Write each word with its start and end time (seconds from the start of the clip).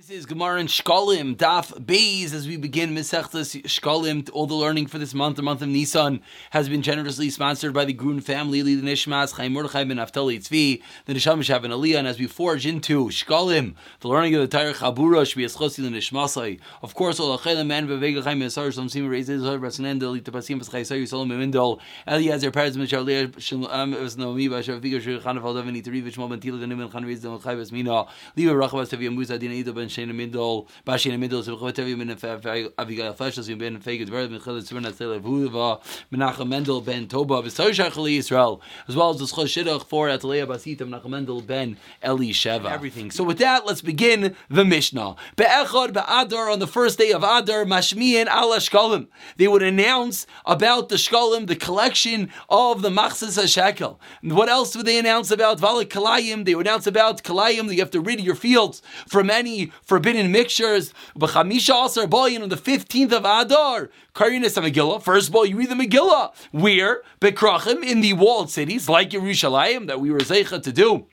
This 0.00 0.20
is 0.20 0.24
Gemara 0.24 0.60
and 0.60 0.68
Shkolim, 0.70 1.36
Daf 1.36 1.78
Beis, 1.78 2.32
as 2.32 2.48
we 2.48 2.56
begin 2.56 2.94
Mesechtas 2.94 3.62
Shkolim. 3.64 4.30
All 4.32 4.46
the 4.46 4.54
learning 4.54 4.86
for 4.86 4.96
this 4.96 5.12
month, 5.12 5.36
the 5.36 5.42
month 5.42 5.60
of 5.60 5.68
Nisan, 5.68 6.22
has 6.52 6.70
been 6.70 6.80
generously 6.80 7.28
sponsored 7.28 7.74
by 7.74 7.84
the 7.84 7.92
Grun 7.92 8.22
family, 8.22 8.62
the 8.62 8.80
Nishmas, 8.80 9.34
Chaim 9.34 9.52
Mordechai 9.52 9.84
ben 9.84 9.98
Naftali 9.98 10.38
Tzvi, 10.38 10.80
the 11.04 11.12
Nisham 11.12 11.40
Shav 11.40 11.64
and 11.64 11.74
Aliyah, 11.74 11.98
and 11.98 12.08
as 12.08 12.18
we 12.18 12.26
forge 12.26 12.64
into 12.64 13.08
Shkolim, 13.08 13.74
the 14.00 14.08
learning 14.08 14.34
of 14.36 14.40
the 14.40 14.48
Torah 14.48 14.72
Chabura, 14.72 15.20
Shvi 15.20 15.44
Eschosi, 15.44 15.82
the 15.82 15.90
Nishmasai. 15.90 16.58
Of 16.80 16.94
course, 16.94 17.20
all 17.20 17.36
Achelim, 17.36 17.66
Man, 17.66 17.86
Vevega 17.86 18.24
Chaim, 18.24 18.40
Yisar, 18.40 18.72
Shalom 18.72 18.88
Sima, 18.88 19.10
Reis, 19.10 19.26
Zahar, 19.26 19.60
Brasinendel, 19.60 20.18
Itapasim, 20.18 20.62
V'schai, 20.62 20.80
Sayu, 20.80 21.02
Solom, 21.02 21.28
Mimindol, 21.28 21.78
Eliezer, 22.08 22.50
Perez, 22.50 22.78
Mishar, 22.78 23.04
Leah, 23.04 23.30
Shalom, 23.38 23.66
um, 23.70 23.92
Vesnomi, 23.92 24.48
Vashav, 24.48 24.80
Vigar, 24.80 25.02
Shir, 25.02 25.18
Chanav, 25.18 25.42
Aldav, 25.42 25.64
Nitarivich, 25.64 26.16
Mobin, 26.16 26.40
Tila, 26.40 26.58
Ganim, 26.58 26.90
Chan, 26.90 27.04
Riz, 27.04 27.22
Demot, 27.22 27.42
Chai, 27.42 27.54
Vesmina, 27.54 28.08
Liva, 28.34 28.66
Rachavas, 28.66 28.88
Tavia, 28.88 29.10
Musa, 29.10 29.38
Dina, 29.38 29.52
Ido, 29.52 29.74
Ben, 29.74 29.89
Shena, 29.90 30.12
Mindol, 30.12 30.68
Bashi 30.84 31.10
in 31.10 31.14
the 31.14 31.18
middle, 31.18 31.42
so 31.42 31.56
Chavetevi 31.56 31.98
ben 31.98 32.08
Avigail 32.08 33.16
Fleshas, 33.16 33.58
ben 33.58 33.78
Faged 33.80 34.08
Verb, 34.08 34.30
Michel 34.30 34.60
Tzvern 34.60 34.86
Atzele 34.86 35.20
Vuva, 35.20 35.82
Menachem 36.12 36.48
Mendel 36.48 36.80
ben 36.80 37.06
Toba, 37.08 37.42
V'Sar 37.42 37.70
Shachali 37.70 38.16
Israel, 38.16 38.62
as 38.88 38.96
well 38.96 39.10
as 39.10 39.18
the 39.18 39.24
Schos 39.26 39.46
Shidduch 39.46 39.84
for 39.86 40.08
Atalea 40.08 40.46
Basita, 40.46 40.88
Menachem 40.88 41.10
Mendel 41.10 41.40
ben 41.40 41.76
Eli 42.04 42.30
Sheva. 42.30 42.70
Everything. 42.70 43.10
So 43.10 43.24
with 43.24 43.38
that, 43.38 43.66
let's 43.66 43.82
begin 43.82 44.36
the 44.48 44.64
Mishnah. 44.64 45.16
Be'echad 45.36 45.92
be'adar, 45.92 46.50
on 46.50 46.58
the 46.58 46.66
first 46.66 46.98
day 46.98 47.12
of 47.12 47.22
Adar, 47.22 47.64
Mashmiyan 47.64 48.26
ala 48.26 48.58
Shkolim. 48.58 49.08
They 49.36 49.48
would 49.48 49.62
announce 49.62 50.26
about 50.46 50.88
the 50.88 50.96
Shkolim, 50.96 51.46
the 51.46 51.56
collection 51.56 52.30
of 52.48 52.82
the 52.82 52.90
Machzis 52.90 53.38
HaShekel. 53.38 53.98
What 54.22 54.48
else 54.48 54.76
would 54.76 54.86
they 54.86 54.98
announce 54.98 55.30
about 55.30 55.58
Valak 55.58 55.86
Kalayim? 55.86 56.44
They 56.44 56.54
would 56.54 56.66
announce 56.66 56.86
about 56.86 57.22
Kalayim, 57.22 57.66
that 57.68 57.74
you 57.74 57.80
have 57.80 57.90
to 57.90 58.00
rid 58.00 58.20
your 58.20 58.34
fields 58.34 58.82
from 59.08 59.30
any 59.30 59.72
forbidden 59.82 60.30
mixture 60.30 60.60
pictures. 60.60 60.92
B'chamisha 61.18 61.86
Asar 61.86 62.06
Boyin 62.06 62.42
on 62.42 62.48
the 62.48 62.56
15th 62.56 63.12
of 63.12 63.24
Adar. 63.24 63.90
Karyanis 64.14 64.56
of 64.56 64.64
Megillah. 64.64 65.02
First 65.02 65.28
of 65.28 65.36
all, 65.36 65.46
you 65.46 65.56
read 65.56 65.70
the 65.70 65.74
Megillah. 65.74 66.32
Where? 66.52 67.02
Bekrachim, 67.20 67.82
in 67.84 68.00
the 68.00 68.12
walled 68.14 68.50
cities, 68.50 68.88
like 68.88 69.10
Yerushalayim, 69.10 69.86
that 69.86 70.00
we 70.00 70.10
were 70.10 70.18
Zeicha 70.18 70.62
to 70.62 70.72
do 70.72 71.06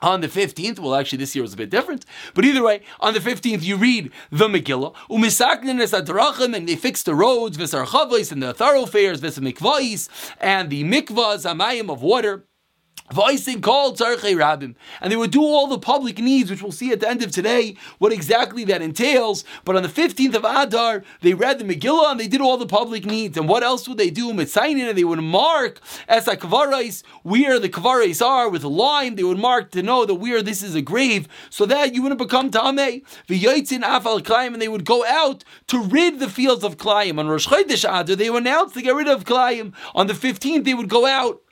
on 0.00 0.20
the 0.20 0.28
15th, 0.28 0.78
well, 0.78 0.94
actually, 0.94 1.18
this 1.18 1.34
year 1.34 1.42
was 1.42 1.54
a 1.54 1.56
bit 1.56 1.70
different, 1.70 2.04
but 2.34 2.44
either 2.44 2.62
way, 2.62 2.82
on 3.00 3.14
the 3.14 3.20
15th, 3.20 3.62
you 3.62 3.76
read 3.76 4.12
the 4.30 4.46
Megillah, 4.46 4.94
and 6.54 6.68
they 6.68 6.76
fix 6.76 7.02
the 7.02 7.14
roads, 7.14 7.56
Visarchavos, 7.56 8.30
and 8.30 8.42
the 8.42 8.54
thoroughfares, 8.54 9.20
Visamikvais, 9.20 10.08
and 10.40 10.70
the 10.70 10.84
mikvahs, 10.84 11.44
Amayim 11.44 11.90
of 11.90 12.02
water. 12.02 12.44
Voicing 13.12 13.60
called 13.60 13.96
Tzarchei 13.98 14.36
Rabim. 14.36 14.74
And 15.00 15.10
they 15.10 15.16
would 15.16 15.30
do 15.30 15.42
all 15.42 15.66
the 15.66 15.78
public 15.78 16.18
needs, 16.18 16.50
which 16.50 16.62
we'll 16.62 16.72
see 16.72 16.92
at 16.92 17.00
the 17.00 17.08
end 17.08 17.22
of 17.22 17.30
today, 17.30 17.76
what 17.98 18.12
exactly 18.12 18.64
that 18.64 18.82
entails. 18.82 19.44
But 19.64 19.76
on 19.76 19.82
the 19.82 19.88
15th 19.88 20.34
of 20.34 20.44
Adar, 20.44 21.02
they 21.22 21.32
read 21.34 21.58
the 21.58 21.64
Megillah 21.64 22.10
and 22.10 22.20
they 22.20 22.28
did 22.28 22.40
all 22.40 22.58
the 22.58 22.66
public 22.66 23.06
needs. 23.06 23.38
And 23.38 23.48
what 23.48 23.62
else 23.62 23.88
would 23.88 23.98
they 23.98 24.10
do? 24.10 24.32
Mitzainin, 24.32 24.88
and 24.88 24.98
they 24.98 25.04
would 25.04 25.20
mark 25.20 25.80
as 26.06 26.28
a 26.28 26.36
kavarais, 26.36 27.02
where 27.22 27.58
the 27.58 27.68
kavarais 27.68 28.24
are 28.24 28.48
with 28.48 28.62
a 28.64 28.68
line. 28.68 29.14
They 29.14 29.24
would 29.24 29.38
mark 29.38 29.70
to 29.72 29.82
know 29.82 30.04
that 30.04 30.16
where 30.16 30.42
this 30.42 30.62
is 30.62 30.74
a 30.74 30.82
grave, 30.82 31.28
so 31.50 31.64
that 31.66 31.94
you 31.94 32.02
wouldn't 32.02 32.18
become 32.18 32.50
Tameh. 32.50 33.02
V'yoitzin 33.26 33.82
afal 33.82 34.20
Klayim, 34.20 34.52
and 34.52 34.62
they 34.62 34.68
would 34.68 34.84
go 34.84 35.04
out 35.06 35.44
to 35.68 35.82
rid 35.82 36.20
the 36.20 36.28
fields 36.28 36.62
of 36.62 36.76
Klayim. 36.76 37.18
On 37.18 37.28
Rosh 37.28 37.48
Chodesh 37.48 37.84
Adar, 37.84 38.16
they 38.16 38.28
would 38.28 38.42
announce 38.42 38.74
to 38.74 38.82
get 38.82 38.94
rid 38.94 39.08
of 39.08 39.24
Klayim. 39.24 39.72
On 39.94 40.06
the 40.06 40.12
15th, 40.14 40.64
they 40.64 40.74
would 40.74 40.88
go 40.88 41.06
out 41.06 41.42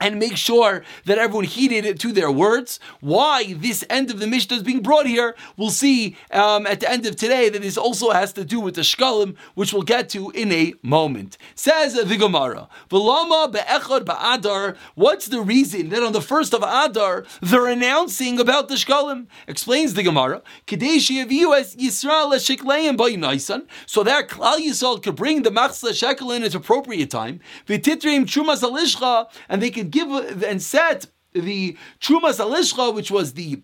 and 0.00 0.18
make 0.18 0.36
sure 0.36 0.82
that 1.04 1.18
everyone 1.18 1.44
heeded 1.44 1.84
it 1.84 2.00
to 2.00 2.12
their 2.12 2.30
words. 2.30 2.80
Why 3.00 3.54
this 3.54 3.84
end 3.88 4.10
of 4.10 4.18
the 4.18 4.26
Mishnah 4.26 4.56
is 4.56 4.62
being 4.62 4.82
brought 4.82 5.06
here, 5.06 5.36
we'll 5.56 5.70
see 5.70 6.16
um, 6.32 6.66
at 6.66 6.80
the 6.80 6.90
end 6.90 7.06
of 7.06 7.14
today 7.14 7.48
that 7.48 7.62
this 7.62 7.76
also 7.76 8.10
has 8.10 8.32
to 8.32 8.44
do 8.44 8.58
with 8.58 8.74
the 8.74 8.80
Shkalim, 8.80 9.36
which 9.54 9.72
we'll 9.72 9.82
get 9.82 10.08
to 10.10 10.30
in 10.30 10.50
a 10.50 10.74
moment. 10.82 11.38
Says 11.54 11.94
the 11.94 12.16
Gemara, 12.16 12.68
V'lama 12.90 13.52
be'echad 13.52 14.04
ba'adar, 14.04 14.76
what's 14.96 15.26
the 15.26 15.40
reason 15.40 15.90
that 15.90 16.02
on 16.02 16.12
the 16.12 16.20
first 16.20 16.52
of 16.52 16.62
Adar, 16.62 17.24
they're 17.40 17.68
announcing 17.68 18.40
about 18.40 18.68
the 18.68 18.74
Shkalim? 18.74 19.26
Explains 19.46 19.94
the 19.94 20.02
Gemara, 20.02 20.42
Kadeshi 20.66 21.24
Yisrael 21.24 22.32
Shikleim 22.34 22.96
by 22.96 23.10
Nisan, 23.10 23.68
so 23.86 24.02
that 24.02 24.28
Klal 24.28 24.58
Yisrael 24.58 25.00
could 25.00 25.14
bring 25.14 25.42
the 25.42 25.50
Machzah 25.50 25.94
Shekel 25.94 26.32
in 26.32 26.42
its 26.42 26.56
appropriate 26.56 27.10
time, 27.10 27.38
V'titrim 27.68 28.24
Chumas 28.24 28.62
Alishcha, 28.62 29.30
and 29.48 29.62
they 29.62 29.70
could 29.70 29.91
give 29.92 30.42
and 30.42 30.62
set 30.62 31.06
the 31.32 31.76
Trumas 32.00 32.40
Alishcha, 32.40 32.94
which 32.94 33.10
was 33.10 33.34
the 33.34 33.62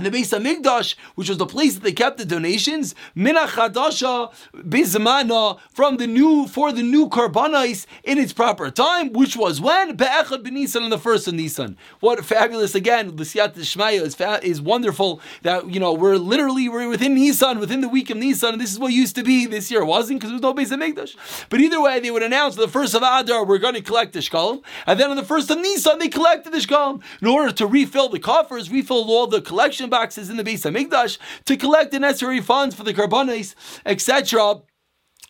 and 0.00 0.10
the 0.10 0.18
Beis 0.18 0.32
Hamikdash, 0.32 0.94
which 1.14 1.28
was 1.28 1.36
the 1.36 1.44
place 1.44 1.74
that 1.74 1.82
they 1.82 1.92
kept 1.92 2.16
the 2.16 2.24
donations, 2.24 2.94
Mina 3.14 3.40
Chadasha 3.40 4.32
Bizmana 4.54 5.58
from 5.70 5.98
the 5.98 6.06
new 6.06 6.46
for 6.46 6.72
the 6.72 6.82
new 6.82 7.08
Karbanais 7.08 7.84
in 8.02 8.16
its 8.16 8.32
proper 8.32 8.70
time, 8.70 9.12
which 9.12 9.36
was 9.36 9.60
when 9.60 9.96
Be'echad 9.96 10.42
B'Nisan 10.42 10.84
on 10.84 10.90
the 10.90 10.98
first 10.98 11.28
of 11.28 11.34
Nisan. 11.34 11.76
What 12.00 12.24
fabulous 12.24 12.74
again! 12.74 13.14
The 13.16 13.24
Siyat 13.24 13.54
Shmaya 13.54 14.00
is 14.00 14.14
fa- 14.14 14.40
is 14.42 14.62
wonderful 14.62 15.20
that 15.42 15.68
you 15.68 15.78
know 15.78 15.92
we're 15.92 16.16
literally 16.16 16.70
we're 16.70 16.88
within 16.88 17.14
Nisan, 17.14 17.58
within 17.58 17.82
the 17.82 17.88
week 17.88 18.08
of 18.08 18.16
Nisan, 18.16 18.54
and 18.54 18.60
this 18.60 18.72
is 18.72 18.78
what 18.78 18.94
used 18.94 19.16
to 19.16 19.22
be 19.22 19.44
this 19.44 19.70
year. 19.70 19.82
It 19.82 19.86
wasn't 19.86 20.20
because 20.20 20.30
there 20.30 20.36
was 20.36 20.42
no 20.42 20.54
Beis 20.54 20.74
Hamikdash. 20.74 21.14
But 21.50 21.60
either 21.60 21.80
way, 21.80 22.00
they 22.00 22.10
would 22.10 22.22
announce 22.22 22.56
the 22.56 22.68
first 22.68 22.94
of 22.94 23.02
Adar 23.02 23.44
we're 23.44 23.58
going 23.58 23.74
to 23.74 23.82
collect 23.82 24.14
the 24.14 24.20
shkalim, 24.20 24.62
and 24.86 24.98
then 24.98 25.10
on 25.10 25.16
the 25.16 25.24
first 25.24 25.50
of 25.50 25.58
Nisan 25.58 25.98
they 25.98 26.08
collected 26.08 26.54
the 26.54 26.58
shkalim 26.58 27.02
in 27.20 27.28
order 27.28 27.52
to 27.52 27.66
refill 27.66 28.08
the 28.08 28.18
coffers, 28.18 28.70
refill 28.70 29.04
all 29.10 29.26
the 29.26 29.42
collection 29.42 29.89
boxes 29.90 30.30
in 30.30 30.36
the 30.36 30.44
Beis 30.44 30.62
Hamikdash 30.62 31.18
to 31.44 31.56
collect 31.56 31.90
the 31.90 32.00
necessary 32.00 32.40
funds 32.40 32.74
for 32.74 32.84
the 32.84 32.94
karbanis, 32.94 33.54
etc., 33.84 34.62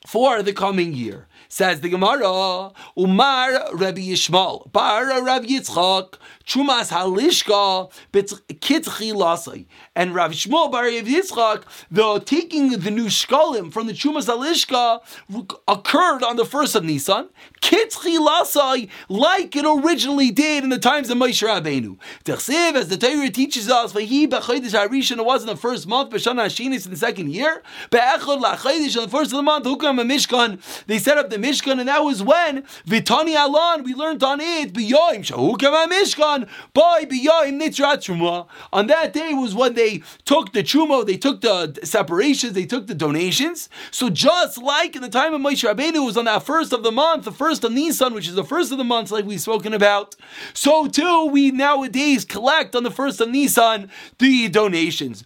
for 0.07 0.43
the 0.43 0.53
coming 0.53 0.95
year. 0.95 1.27
Says 1.49 1.81
the 1.81 1.89
Gemara, 1.89 2.73
Umar 2.97 3.75
Rabbi 3.75 4.01
Yishmael, 4.01 4.71
Bar 4.73 5.23
Rabbi 5.23 5.47
Yitzchak, 5.47 6.15
Chumas 6.47 6.91
Halishka, 6.91 7.91
Kitchi 8.13 9.13
Lasai. 9.13 9.67
And 9.97 10.15
Rabbi 10.15 10.35
Shmuel 10.35 10.71
Bar 10.71 10.85
Rabbi 10.85 11.09
Yitzchak, 11.09 11.65
the 11.91 12.21
taking 12.21 12.71
the 12.71 12.91
new 12.91 13.07
shkalim 13.07 13.73
from 13.73 13.89
the 13.89 13.93
Chumas 13.93 14.27
Halishka 14.27 15.01
occurred 15.67 16.23
on 16.23 16.37
the 16.37 16.45
first 16.45 16.75
of 16.77 16.85
Nisan, 16.85 17.29
Kitchi 17.61 18.19
Lasai, 18.19 18.89
like 19.09 19.55
it 19.55 19.65
originally 19.65 20.31
did 20.31 20.65
in 20.65 20.71
the 20.71 20.79
times 20.79 21.11
of 21.11 21.19
Moshe 21.19 21.47
Rabbeinu. 21.47 21.99
Techsiv, 22.25 22.75
as 22.75 22.89
the 22.89 22.97
Torah 22.97 23.29
teaches 23.31 23.69
us, 23.69 23.93
Vahi 23.93 24.27
B'Chodesh 24.27 24.73
Harishon, 24.73 25.19
it 25.19 25.25
was 25.25 25.43
in 25.43 25.47
the 25.47 25.57
first 25.57 25.87
month, 25.87 26.11
B'Shana 26.11 26.47
Hashinis 26.47 26.87
in 26.87 26.91
the 26.91 26.97
second 26.97 27.31
year, 27.31 27.63
Be'echad 27.91 28.41
L'Chodesh, 28.41 28.97
on 28.97 29.05
the 29.05 29.11
first 29.11 29.33
of 29.33 29.37
the 29.37 29.43
month, 29.43 29.67
Hukam 29.67 30.01
Mishkan, 30.01 30.59
they 30.87 30.99
set 30.99 31.19
up 31.19 31.29
the 31.31 31.37
Mishkan, 31.37 31.79
and 31.79 31.89
that 31.89 32.03
was 32.03 32.23
when 32.23 32.63
Vitani 32.87 33.35
Alan, 33.35 33.85
we 33.85 33.95
learned 33.95 34.23
on 34.25 34.41
it, 34.41 34.73
B'yoim 34.73 35.21
Shahukam 35.21 35.89
Mishkan, 35.89 36.49
by 36.73 37.05
B'yoim 37.05 37.61
Truma. 37.61 38.47
On 38.73 38.87
that 38.87 39.13
day 39.13 39.35
was 39.35 39.55
when 39.55 39.75
they 39.75 40.03
took 40.25 40.53
the 40.53 40.63
Truma, 40.63 41.05
they 41.05 41.17
took 41.17 41.41
the 41.41 41.79
separations, 41.85 42.55
they 42.55 42.67
took 42.67 42.87
the 42.87 42.95
donations. 42.95 43.69
So 43.91 44.09
just 44.09 44.59
like 44.59 44.97
in 44.97 45.03
the 45.03 45.09
time 45.09 45.35
of 45.35 45.41
Moshe 45.41 45.69
Rabbeinu 45.69 45.97
it 45.97 46.01
was 46.01 46.17
on 46.17 46.25
that 46.25 46.43
first 46.43 46.73
of 46.73 46.83
the 46.83 46.93
month, 46.93 47.25
the 47.25 47.33
first 47.33 47.50
of 47.59 47.73
Nisan, 47.73 48.15
which 48.15 48.29
is 48.29 48.35
the 48.35 48.45
first 48.45 48.73
of 48.73 48.79
the 48.79 48.85
months, 48.85 49.11
like 49.11 49.25
we've 49.25 49.41
spoken 49.41 49.75
about, 49.75 50.15
so 50.55 50.87
too 50.87 51.27
we 51.27 51.51
nowadays 51.51 52.25
collect 52.25 52.77
on 52.77 52.85
the 52.85 52.91
first 52.91 53.21
of 53.21 53.29
Nisan 53.29 53.91
the 54.19 54.49
donations. 54.49 55.25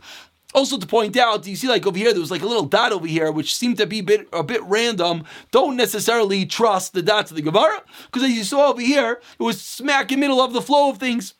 Also 0.54 0.78
to 0.78 0.86
point 0.86 1.16
out, 1.16 1.46
you 1.46 1.56
see 1.56 1.68
like 1.68 1.86
over 1.86 1.98
here, 1.98 2.12
there 2.12 2.20
was 2.20 2.30
like 2.30 2.42
a 2.42 2.46
little 2.46 2.64
dot 2.64 2.92
over 2.92 3.06
here, 3.06 3.30
which 3.30 3.54
seemed 3.54 3.76
to 3.76 3.86
be 3.86 3.98
a 3.98 4.02
bit, 4.02 4.28
a 4.32 4.42
bit 4.42 4.62
random. 4.62 5.24
Don't 5.50 5.76
necessarily 5.76 6.46
trust 6.46 6.94
the 6.94 7.02
dots 7.02 7.30
of 7.30 7.36
the 7.36 7.42
Gemara, 7.42 7.82
because 8.06 8.22
as 8.22 8.30
you 8.30 8.44
saw 8.44 8.70
over 8.70 8.80
here, 8.80 9.20
it 9.38 9.42
was 9.42 9.60
smack 9.60 10.10
in 10.10 10.20
the 10.20 10.26
middle 10.26 10.40
of 10.40 10.52
the 10.52 10.62
flow 10.62 10.90
of 10.90 10.98
things. 10.98 11.34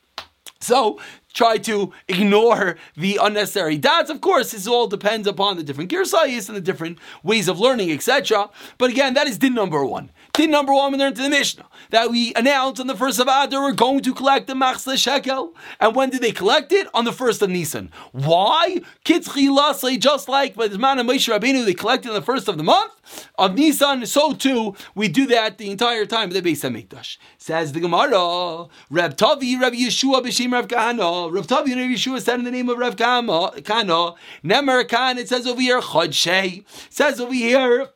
So 0.60 0.98
try 1.32 1.58
to 1.58 1.92
ignore 2.08 2.76
the 2.96 3.18
unnecessary 3.20 3.76
dots. 3.76 4.10
Of 4.10 4.20
course, 4.20 4.52
this 4.52 4.66
all 4.66 4.86
depends 4.86 5.28
upon 5.28 5.56
the 5.56 5.62
different 5.62 5.90
girsayis 5.90 6.48
and 6.48 6.56
the 6.56 6.60
different 6.60 6.98
ways 7.22 7.48
of 7.48 7.60
learning, 7.60 7.92
etc. 7.92 8.48
But 8.78 8.90
again, 8.90 9.14
that 9.14 9.26
is 9.26 9.38
din 9.38 9.54
number 9.54 9.84
one. 9.84 10.10
Din 10.34 10.50
number 10.50 10.74
one, 10.74 10.90
we 10.90 10.98
learned 10.98 11.14
to 11.14 11.22
the 11.22 11.30
Mishnah 11.30 11.68
that 11.90 12.10
we 12.10 12.34
announced 12.34 12.80
on 12.80 12.88
the 12.88 12.96
first 12.96 13.20
of 13.20 13.28
Adar 13.28 13.62
we're 13.62 13.72
going 13.72 14.00
to 14.00 14.12
collect 14.12 14.48
the 14.48 14.54
Machzah 14.54 14.96
Shekel. 14.96 15.54
And 15.78 15.94
when 15.94 16.10
did 16.10 16.22
they 16.22 16.32
collect 16.32 16.72
it? 16.72 16.88
On 16.92 17.04
the 17.04 17.12
first 17.12 17.40
of 17.40 17.50
Nisan. 17.50 17.92
Why? 18.10 18.80
Kitzchi 19.04 19.48
Lasai, 19.48 19.96
just 19.96 20.28
like 20.28 20.56
by 20.56 20.66
the 20.66 20.76
man 20.76 20.98
of 20.98 21.06
Moshe 21.06 21.32
Rabbeinu, 21.32 21.64
they 21.64 21.72
collected 21.72 22.08
on 22.08 22.16
the 22.16 22.22
first 22.22 22.48
of 22.48 22.56
the 22.56 22.64
month 22.64 23.28
of 23.38 23.54
Nisan. 23.54 24.06
So 24.06 24.32
too, 24.32 24.74
we 24.96 25.06
do 25.06 25.24
that 25.26 25.58
the 25.58 25.70
entire 25.70 26.04
time 26.04 26.30
of 26.30 26.34
the 26.34 26.42
Beis 26.42 26.68
Hamikdash. 26.68 27.16
Says 27.38 27.70
the 27.70 27.78
Gemara, 27.78 28.66
Reb 28.90 29.16
Tavi, 29.16 29.56
Reb 29.56 29.74
Yeshua, 29.74 30.20
B'Shem 30.20 30.52
Reb 30.52 30.68
Kahana. 30.68 31.32
Reb 31.32 31.46
Tavi 31.46 31.70
and 31.70 31.80
Reb 31.80 31.90
Yeshua 31.92 32.20
said 32.20 32.40
in 32.40 32.44
the 32.44 32.50
name 32.50 32.68
of 32.68 32.78
Reb 32.78 32.96
Kahana. 32.96 34.16
Nemer 34.44 34.88
Khan, 34.88 35.16
it 35.16 35.28
says 35.28 35.46
over 35.46 35.60
here, 35.60 35.80
Chodshei. 35.80 36.64
says 36.90 37.20
over 37.20 37.32
here, 37.32 37.90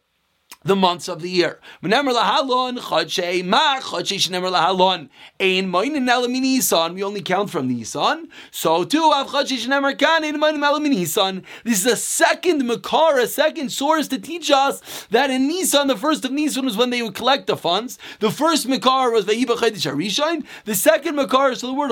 the 0.68 0.76
months 0.76 1.08
of 1.08 1.22
the 1.22 1.30
year. 1.30 1.58
We 1.82 1.90
only 7.02 7.22
count 7.22 7.50
from 7.50 7.68
Nisan. 7.68 8.28
So 8.50 8.84
too, 8.84 9.10
this 11.64 11.80
is 11.80 11.86
a 11.86 11.96
second 11.96 12.66
makar, 12.66 13.18
a 13.18 13.26
second 13.26 13.72
source 13.72 14.08
to 14.08 14.18
teach 14.18 14.50
us 14.50 15.06
that 15.10 15.30
in 15.30 15.48
Nisan, 15.48 15.88
the 15.88 15.96
first 15.96 16.24
of 16.26 16.32
Nisan 16.32 16.66
was 16.66 16.76
when 16.76 16.90
they 16.90 17.00
would 17.02 17.14
collect 17.14 17.46
the 17.46 17.56
funds. 17.56 17.98
The 18.20 18.30
first 18.30 18.68
makar 18.68 19.10
was. 19.10 19.24
The 19.24 20.74
second 20.74 21.16
makar, 21.16 21.54
so 21.54 21.66
the 21.66 21.72
word 21.72 21.90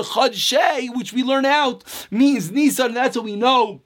which 0.95 1.13
we 1.13 1.23
learn 1.23 1.45
out, 1.45 1.83
means 2.11 2.51
Nisan. 2.51 2.93
That's 2.93 3.15
what 3.15 3.25
we 3.25 3.35
know 3.35 3.81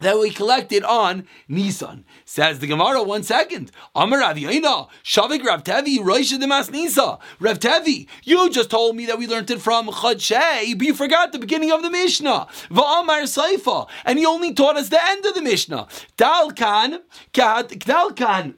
that 0.00 0.18
we 0.18 0.30
collected 0.30 0.82
on 0.84 1.26
Nisan. 1.48 2.04
Says 2.24 2.58
the 2.58 2.66
Gemara, 2.66 3.02
one 3.02 3.22
second. 3.22 3.70
Amar 3.94 4.20
Rav 4.20 4.36
Shavik 4.36 5.44
Rav 5.44 5.64
Tevi, 5.64 5.98
Roisha 5.98 6.38
Demas 6.38 6.70
Nisa. 6.70 7.18
Rav 7.38 7.58
Tevi, 7.58 8.08
you 8.24 8.50
just 8.50 8.70
told 8.70 8.96
me 8.96 9.06
that 9.06 9.18
we 9.18 9.26
learned 9.26 9.50
it 9.50 9.60
from 9.60 9.88
Chadshei, 9.88 10.76
but 10.76 10.86
you 10.86 10.94
forgot 10.94 11.32
the 11.32 11.38
beginning 11.38 11.70
of 11.72 11.82
the 11.82 11.90
Mishnah. 11.90 12.46
Va'amar 12.70 13.22
Saifa, 13.24 13.88
and 14.04 14.18
he 14.18 14.26
only 14.26 14.52
taught 14.52 14.76
us 14.76 14.88
the 14.88 15.08
end 15.08 15.24
of 15.24 15.34
the 15.34 15.42
Mishnah. 15.42 15.86
Dalkan, 16.16 17.00
Dalkan, 17.32 18.54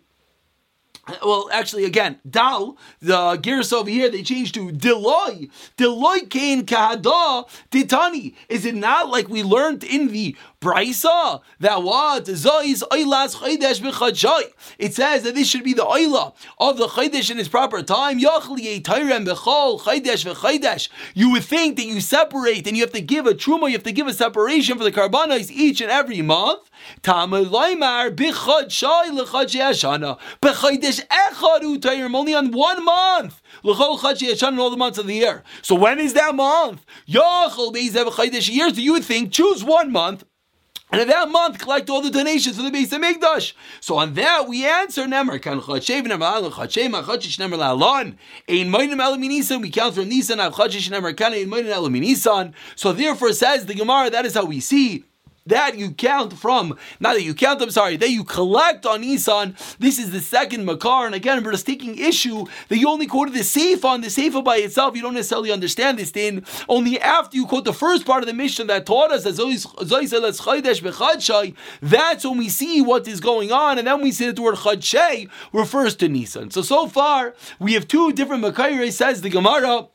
well, 1.23 1.49
actually, 1.53 1.85
again, 1.85 2.21
dal, 2.29 2.77
the 3.01 3.37
gears 3.37 3.73
over 3.73 3.91
here, 3.91 4.09
they 4.09 4.23
changed 4.23 4.55
to 4.55 4.71
deloy. 4.71 5.51
Deloy 5.77 6.31
kain 6.31 6.65
kahada 6.65 7.49
titani. 7.71 8.35
Is 8.49 8.65
it 8.65 8.77
not 8.77 9.09
like 9.09 9.29
we 9.29 9.43
learned 9.43 9.83
in 9.83 10.09
the 10.09 10.37
Brisa 10.63 11.41
that 11.59 11.83
what 11.83 12.25
zois 12.27 12.85
oilas 12.85 13.35
chaydesh 13.37 13.81
b'chadshai. 13.81 14.53
It 14.79 14.95
says 14.95 15.25
that 15.25 15.35
this 15.35 15.49
should 15.49 15.65
be 15.65 15.75
the 15.75 15.83
oila 15.83 16.35
of 16.59 16.79
the 16.79 16.87
chaydesh 16.87 17.33
in 17.33 17.41
its 17.41 17.49
proper 17.49 17.83
time. 17.83 18.21
Yachli 18.21 18.81
eitayrem 18.81 19.27
b'chol 19.27 19.81
chaydesh 19.81 20.33
v'chaydesh. 20.33 20.89
You 21.15 21.33
would 21.33 21.45
think 21.45 21.77
that 21.77 21.85
you 21.87 22.01
separate 22.01 22.69
and 22.69 22.77
you 22.77 22.85
have 22.85 22.93
to 22.93 23.01
give 23.01 23.27
a 23.27 23.35
truma, 23.35 23.67
you 23.67 23.73
have 23.73 23.83
to 23.83 23.93
give 23.93 24.07
a 24.07 24.15
separation 24.15 24.79
for 24.79 24.85
the 24.85 24.93
karbanos 24.93 25.51
each 25.51 25.81
and 25.81 25.91
every 25.91 26.23
month. 26.23 26.71
Only 27.07 27.45
on 32.35 32.51
one 32.51 32.85
month. 32.85 33.41
In 33.65 34.59
all 34.59 34.71
the 34.71 34.77
months 34.77 34.99
of 34.99 35.07
the 35.07 35.15
year. 35.15 35.43
So 35.63 35.75
when 35.75 35.99
is 35.99 36.13
that 36.15 36.35
month? 36.35 36.85
B'ezev 37.09 38.13
chaydesh 38.13 38.53
years. 38.53 38.79
You 38.79 38.93
would 38.93 39.05
think 39.05 39.33
choose 39.33 39.65
one 39.65 39.91
month 39.93 40.25
and 40.93 41.01
in 41.01 41.09
that 41.09 41.31
month, 41.31 41.59
collect 41.59 41.89
all 41.89 42.03
the 42.03 42.11
donations 42.11 42.57
for 42.57 42.63
the 42.63 42.71
Beis 42.71 42.89
Hamikdash. 42.89 43.55
So 43.81 43.97
on 43.97 44.13
that, 44.13 44.47
we 44.47 44.67
answer 44.67 45.07
moinim 48.71 49.01
elaminisan. 49.01 49.63
We 49.63 49.71
count 49.71 49.95
from 49.95 50.11
Nisan 50.11 50.39
elaminisan. 51.73 52.53
So 52.77 52.93
therefore, 52.93 53.33
says 53.33 53.65
the 53.65 53.75
Gemara, 53.75 54.11
that 54.11 54.27
is 54.27 54.35
how 54.35 54.45
we 54.45 54.61
see 54.61 55.05
that 55.47 55.77
you 55.79 55.91
count 55.93 56.33
from, 56.35 56.79
not 57.01 57.15
that 57.15 57.23
you 57.23 57.35
count, 57.35 57.63
I'm 57.63 57.71
sorry, 57.71 57.97
that 57.97 58.11
you 58.11 58.25
collect 58.25 58.87
on 58.87 59.01
Nisan. 59.01 59.57
This 59.79 59.99
is 59.99 60.11
the 60.11 60.21
second 60.21 60.65
Makar. 60.65 61.07
And 61.07 61.15
again, 61.15 61.43
we're 61.43 61.53
just 61.53 61.67
taking 61.67 61.99
issue 61.99 62.47
that 62.69 62.79
you 62.79 62.89
only 62.89 63.07
quoted 63.07 63.35
the 63.35 63.41
Seifa 63.41 63.85
on 63.85 64.01
the 64.01 64.09
Seifa 64.09 64.43
by 64.45 64.57
itself. 64.57 64.97
You 64.97 65.03
don't 65.03 65.15
necessarily 65.15 65.51
understand 65.51 65.99
this 65.99 66.11
thing. 66.11 66.45
Only 66.69 67.01
after 67.01 67.37
you 67.37 67.47
quote 67.47 67.65
the 67.65 67.73
first 67.73 68.07
part 68.07 68.23
of 68.23 68.27
the 68.27 68.35
Mishnah 68.35 68.67
that 68.67 68.87
taught 68.87 69.11
us 69.11 69.25
that 69.25 69.33
that's 71.83 72.25
when 72.25 72.39
we 72.39 72.49
see 72.49 72.83
what 72.83 73.09
is 73.09 73.21
going 73.21 73.53
on. 73.53 73.79
And 73.79 73.87
then 73.87 74.01
we 74.03 74.13
see 74.13 74.27
that 74.27 74.37
the 74.37 74.43
word 74.43 74.57
Chadshay 74.57 75.29
refers 75.53 75.97
to 75.97 76.09
Nisan. 76.09 76.51
So, 76.51 76.63
so 76.63 76.87
far, 76.87 77.35
we 77.59 77.75
have 77.75 77.89
two 77.89 78.13
different 78.13 78.45
Makayre, 78.45 78.93
says 78.93 79.23
the 79.23 79.31
Gemara 79.31 79.89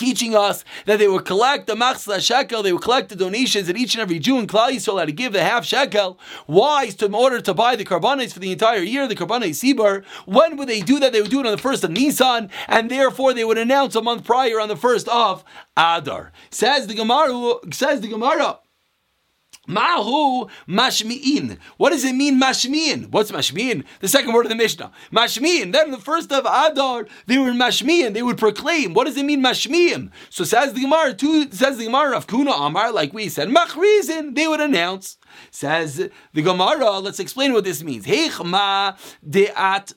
teaching 0.00 0.34
us 0.34 0.64
that 0.86 0.98
they 0.98 1.06
would 1.06 1.26
collect 1.26 1.66
the 1.66 1.74
machzah 1.74 2.20
shekel, 2.20 2.62
they 2.62 2.72
would 2.72 2.82
collect 2.82 3.10
the 3.10 3.16
donations 3.16 3.66
that 3.66 3.76
each 3.76 3.94
and 3.94 4.00
every 4.00 4.18
Jew 4.18 4.38
in 4.38 4.46
Klal 4.46 4.70
Yisrael 4.70 4.98
had 4.98 5.08
to 5.08 5.12
give 5.12 5.34
the 5.34 5.44
half 5.44 5.64
shekel. 5.64 6.18
Why? 6.46 6.90
In 7.00 7.14
order 7.14 7.40
to 7.42 7.52
buy 7.52 7.76
the 7.76 7.84
karbanis 7.84 8.32
for 8.32 8.38
the 8.38 8.50
entire 8.50 8.80
year, 8.80 9.06
the 9.06 9.14
karbanis 9.14 9.60
sibur. 9.60 10.04
When 10.24 10.56
would 10.56 10.68
they 10.68 10.80
do 10.80 10.98
that? 11.00 11.12
They 11.12 11.20
would 11.20 11.30
do 11.30 11.40
it 11.40 11.46
on 11.46 11.52
the 11.52 11.58
first 11.58 11.84
of 11.84 11.90
Nisan, 11.90 12.50
and 12.66 12.90
therefore 12.90 13.34
they 13.34 13.44
would 13.44 13.58
announce 13.58 13.94
a 13.94 14.02
month 14.02 14.24
prior 14.24 14.58
on 14.58 14.68
the 14.68 14.76
first 14.76 15.06
of 15.08 15.44
Adar. 15.76 16.32
Says 16.50 16.86
the 16.86 16.94
Gemara. 16.94 17.54
Says 17.70 18.00
the 18.00 18.08
Gemara. 18.08 18.58
Mahu 19.70 20.48
mashmi'in. 20.68 21.58
What 21.76 21.90
does 21.90 22.04
it 22.04 22.14
mean, 22.14 22.40
mashmi'in? 22.40 23.10
What's 23.10 23.30
mashmi'in? 23.30 23.84
The 24.00 24.08
second 24.08 24.32
word 24.32 24.46
of 24.46 24.50
the 24.50 24.56
Mishnah. 24.56 24.90
Mashmi'in. 25.12 25.72
Then 25.72 25.90
the 25.90 25.98
first 25.98 26.32
of 26.32 26.44
Adar, 26.44 27.06
they 27.26 27.38
were 27.38 27.52
mashmi'in. 27.52 28.14
They 28.14 28.22
would 28.22 28.38
proclaim. 28.38 28.94
What 28.94 29.06
does 29.06 29.16
it 29.16 29.24
mean, 29.24 29.42
mashmi'in? 29.42 30.10
So 30.28 30.44
says 30.44 30.72
the 30.72 30.80
Gemara, 30.80 31.14
two, 31.14 31.50
says 31.52 31.78
the 31.78 31.84
Gemara 31.84 32.16
of 32.16 32.26
Kuna 32.26 32.52
Amar, 32.52 32.92
like 32.92 33.12
we 33.12 33.28
said, 33.28 33.48
machrizin. 33.48 34.34
They 34.34 34.48
would 34.48 34.60
announce. 34.60 35.16
Says 35.50 36.10
the 36.32 36.42
Gemara, 36.42 36.98
let's 36.98 37.20
explain 37.20 37.52
what 37.52 37.64
this 37.64 37.82
means. 37.82 38.06
Heichma 38.06 38.98
de'at 39.26 39.94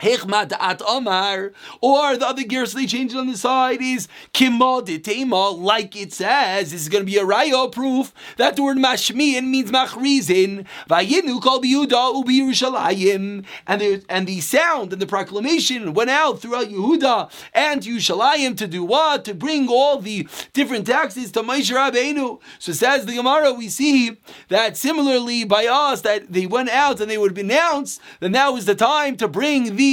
at 0.00 0.82
Omar, 0.86 1.52
or 1.80 2.16
the 2.16 2.26
other 2.26 2.44
gears 2.44 2.72
they 2.72 2.86
change 2.86 3.14
on 3.14 3.26
the 3.26 3.36
side 3.36 3.82
is 3.82 4.08
Kimoditema, 4.32 5.58
like 5.58 5.96
it 5.96 6.12
says. 6.12 6.70
This 6.70 6.82
is 6.82 6.88
going 6.88 7.04
to 7.04 7.10
be 7.10 7.18
a 7.18 7.24
rayo 7.24 7.68
proof 7.68 8.12
that 8.36 8.56
the 8.56 8.62
word 8.62 8.76
mashmiin 8.76 9.48
means 9.48 9.70
machrizin. 9.70 10.66
Vayinu 10.88 11.42
called 11.42 11.64
Yehuda 11.64 12.14
ubi 12.14 12.40
Yerushalayim, 12.40 13.44
and 13.66 13.80
the 13.80 14.04
and 14.08 14.26
the 14.26 14.40
sound 14.40 14.92
and 14.92 15.02
the 15.02 15.06
proclamation 15.06 15.94
went 15.94 16.10
out 16.10 16.40
throughout 16.40 16.68
Yehuda 16.68 17.30
and 17.52 17.82
Yerushalayim 17.82 18.56
to 18.56 18.66
do 18.66 18.84
what? 18.84 19.24
To 19.24 19.34
bring 19.34 19.68
all 19.68 19.98
the 19.98 20.28
different 20.52 20.86
taxes 20.86 21.32
to 21.32 21.42
Moshe 21.42 21.74
Rabbeinu. 21.74 22.40
So 22.58 22.72
says 22.72 23.06
the 23.06 23.14
Gemara, 23.14 23.52
we 23.52 23.68
see 23.68 24.18
that 24.48 24.76
similarly 24.76 25.44
by 25.44 25.66
us 25.66 26.02
that 26.02 26.32
they 26.32 26.46
went 26.46 26.68
out 26.70 27.00
and 27.00 27.10
they 27.10 27.18
would 27.18 27.36
announce 27.36 27.98
that 28.20 28.30
now 28.30 28.56
is 28.56 28.66
the 28.66 28.74
time 28.74 29.16
to 29.16 29.28
bring 29.28 29.76
the 29.76 29.87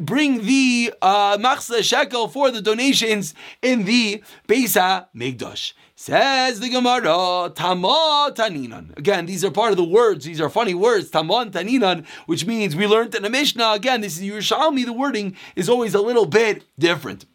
bring 0.00 0.44
the 0.44 0.92
uh, 1.00 1.60
shekel 1.82 2.28
for 2.28 2.50
the 2.50 2.62
donations 2.62 3.34
in 3.62 3.84
the 3.84 4.22
Beisa 4.48 5.06
Migdosh. 5.14 5.72
Says 5.96 6.58
the 6.58 6.68
Gemara, 6.68 7.52
Tama 7.54 8.32
Taninan. 8.34 8.98
Again, 8.98 9.26
these 9.26 9.44
are 9.44 9.50
part 9.50 9.70
of 9.70 9.76
the 9.76 9.84
words. 9.84 10.24
These 10.24 10.40
are 10.40 10.50
funny 10.50 10.74
words. 10.74 11.08
Taman 11.08 11.52
Taninan, 11.52 12.04
which 12.26 12.44
means 12.44 12.74
we 12.74 12.86
learned 12.86 13.14
in 13.14 13.22
the 13.22 13.30
Mishnah. 13.30 13.72
Again, 13.72 14.00
this 14.00 14.18
is 14.18 14.24
Yerushalmi. 14.24 14.84
The 14.84 14.92
wording 14.92 15.36
is 15.54 15.68
always 15.68 15.94
a 15.94 16.02
little 16.02 16.26
bit 16.26 16.64
different. 16.78 17.26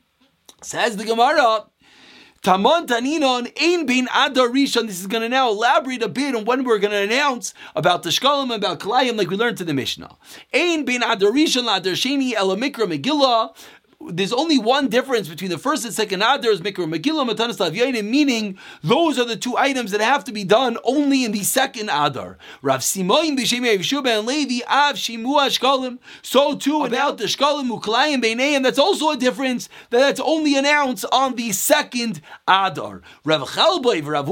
Says 0.61 0.97
the 0.97 1.05
Gemara, 1.05 1.67
Tamon 2.41 2.87
Taninon 2.87 3.51
Ein 3.61 3.85
Bein 3.85 4.07
Adar 4.15 4.47
Rishon. 4.47 4.87
This 4.87 5.01
is 5.01 5.07
going 5.07 5.23
to 5.23 5.29
now 5.29 5.49
elaborate 5.49 6.01
a 6.01 6.07
bit 6.07 6.33
on 6.33 6.45
when 6.45 6.63
we're 6.63 6.79
going 6.79 6.91
to 6.91 6.97
announce 6.97 7.53
about 7.75 8.03
the 8.03 8.11
Shkolim, 8.11 8.55
about 8.55 8.79
Kalayim, 8.79 9.17
like 9.17 9.29
we 9.29 9.35
learned 9.35 9.59
in 9.59 9.67
the 9.67 9.73
Mishnah. 9.73 10.15
Ein 10.53 10.85
Bein 10.85 11.03
Adar 11.03 11.31
Rishon 11.31 11.63
Adar 11.63 11.93
Sheni 11.93 12.31
Elamikra 12.33 12.87
Megillah 12.87 13.53
there's 14.07 14.31
only 14.31 14.57
one 14.57 14.87
difference 14.87 15.27
between 15.27 15.49
the 15.49 15.57
first 15.57 15.83
and 15.83 15.93
second 15.93 16.21
Adar 16.21 16.51
is 16.51 16.61
Mikra 16.61 16.89
Megillah 16.91 17.29
Matanas 17.29 17.57
Lavyayin, 17.57 18.03
meaning 18.05 18.57
those 18.81 19.19
are 19.19 19.25
the 19.25 19.35
two 19.35 19.57
items 19.57 19.91
that 19.91 19.99
have 19.99 20.23
to 20.23 20.31
be 20.31 20.45
done 20.45 20.77
only 20.85 21.25
in 21.25 21.33
the 21.33 21.43
second 21.43 21.89
Adar. 21.89 22.37
Rav 22.61 22.79
Simoim 22.79 23.37
B'Shem 23.37 23.65
Yeshua 23.65 24.19
and 24.19 24.27
Levi 24.27 24.65
Av 24.67 24.95
Shimua 24.95 25.47
Shkalim. 25.47 25.99
So 26.21 26.55
too 26.55 26.85
about 26.85 27.17
the 27.17 27.25
Shkalim 27.25 27.77
Uklayim 27.77 28.23
Beinayim. 28.23 28.63
That's 28.63 28.79
also 28.79 29.11
a 29.11 29.17
difference 29.17 29.67
that 29.89 29.99
that's 29.99 30.21
only 30.21 30.55
announced 30.55 31.05
on 31.11 31.35
the 31.35 31.51
second 31.51 32.21
Adar. 32.47 33.01
Rav 33.25 33.41
Rav 33.57 34.07
Rav 34.07 34.29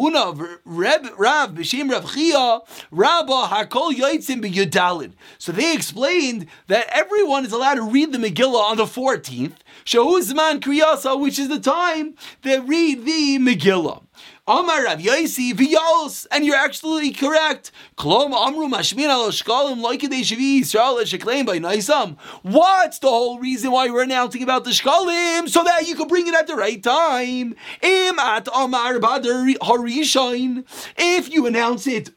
Rav 0.66 1.54
B'Shem 1.54 1.92
Rav 1.92 2.14
Chia 2.14 2.60
Rabba 2.92 3.48
Hakol 3.48 3.92
Yoitzim 3.92 4.42
B'Yudalid. 4.42 5.12
So 5.38 5.52
they 5.52 5.74
explained 5.74 6.48
that 6.68 6.88
everyone 6.90 7.46
is 7.46 7.52
allowed 7.52 7.76
to 7.76 7.84
read 7.84 8.14
the 8.14 8.18
Megillah 8.18 8.62
on 8.62 8.78
the 8.78 8.86
14th. 8.86 9.57
Shahuzman 9.86 10.60
Kriyasa, 10.60 11.20
which 11.20 11.40
is 11.40 11.50
the 11.50 11.60
time 11.60 12.16
they 12.42 12.60
read 12.60 13.06
the 13.06 13.38
Megillah. 13.40 14.04
Amar 14.50 14.86
Rav 14.86 15.00
Yaisi 15.00 15.52
v'yos, 15.54 16.26
and 16.32 16.46
you're 16.46 16.56
absolutely 16.56 17.12
correct. 17.12 17.72
Klom 17.98 18.34
amru 18.34 18.68
mashmin 18.68 19.10
al 19.10 19.30
shkalim 19.30 19.84
loikidei 19.84 20.22
shavi 20.22 20.62
Yisrael 20.62 21.02
sheklaim 21.02 21.46
by 21.46 21.60
Naisam. 21.60 22.18
What's 22.44 23.00
the 23.00 23.10
whole 23.10 23.40
reason 23.40 23.72
why 23.72 23.90
we're 23.90 24.04
announcing 24.04 24.44
about 24.44 24.64
the 24.64 24.70
shkalim 24.70 25.50
so 25.50 25.64
that 25.64 25.88
you 25.88 25.96
can 25.96 26.08
bring 26.08 26.28
it 26.28 26.34
at 26.34 26.48
the 26.48 26.56
right 26.56 26.82
time? 26.82 27.56
Im 27.82 28.20
at 28.20 28.48
Amar 28.54 29.00
Badar 29.00 29.54
Harishain. 29.58 30.64
If 30.98 31.30
you 31.30 31.46
announce 31.46 31.86
it 31.86 32.12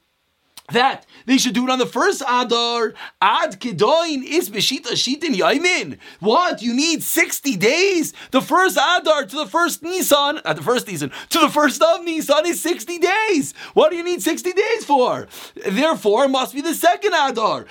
that 0.70 1.04
they 1.26 1.38
should 1.38 1.54
do 1.54 1.64
it 1.64 1.70
on 1.70 1.78
the 1.78 1.86
first 1.86 2.22
Adar. 2.22 2.94
Ad 3.20 3.60
Kedoin 3.60 4.24
is 4.24 4.50
Beshita 4.50 4.92
Shitin 4.92 5.34
Yaimin. 5.34 5.98
What? 6.20 6.62
You 6.62 6.74
need 6.74 7.02
60 7.02 7.56
days? 7.56 8.12
The 8.30 8.40
first 8.40 8.76
Adar 8.76 9.26
to 9.26 9.36
the 9.36 9.46
first 9.46 9.82
Nisan, 9.82 10.38
at 10.38 10.46
uh, 10.46 10.52
the 10.54 10.62
first 10.62 10.86
Nisan, 10.86 11.10
to 11.30 11.38
the 11.38 11.48
first 11.48 11.82
of 11.82 12.04
Nisan 12.04 12.46
is 12.46 12.60
60 12.62 12.98
days. 12.98 13.52
What 13.74 13.90
do 13.90 13.96
you 13.96 14.04
need 14.04 14.22
60 14.22 14.52
days 14.52 14.84
for? 14.84 15.28
Therefore, 15.66 16.24
it 16.24 16.28
must 16.28 16.54
be 16.54 16.60
the 16.60 16.74
second 16.74 17.12
Adar. 17.14 17.66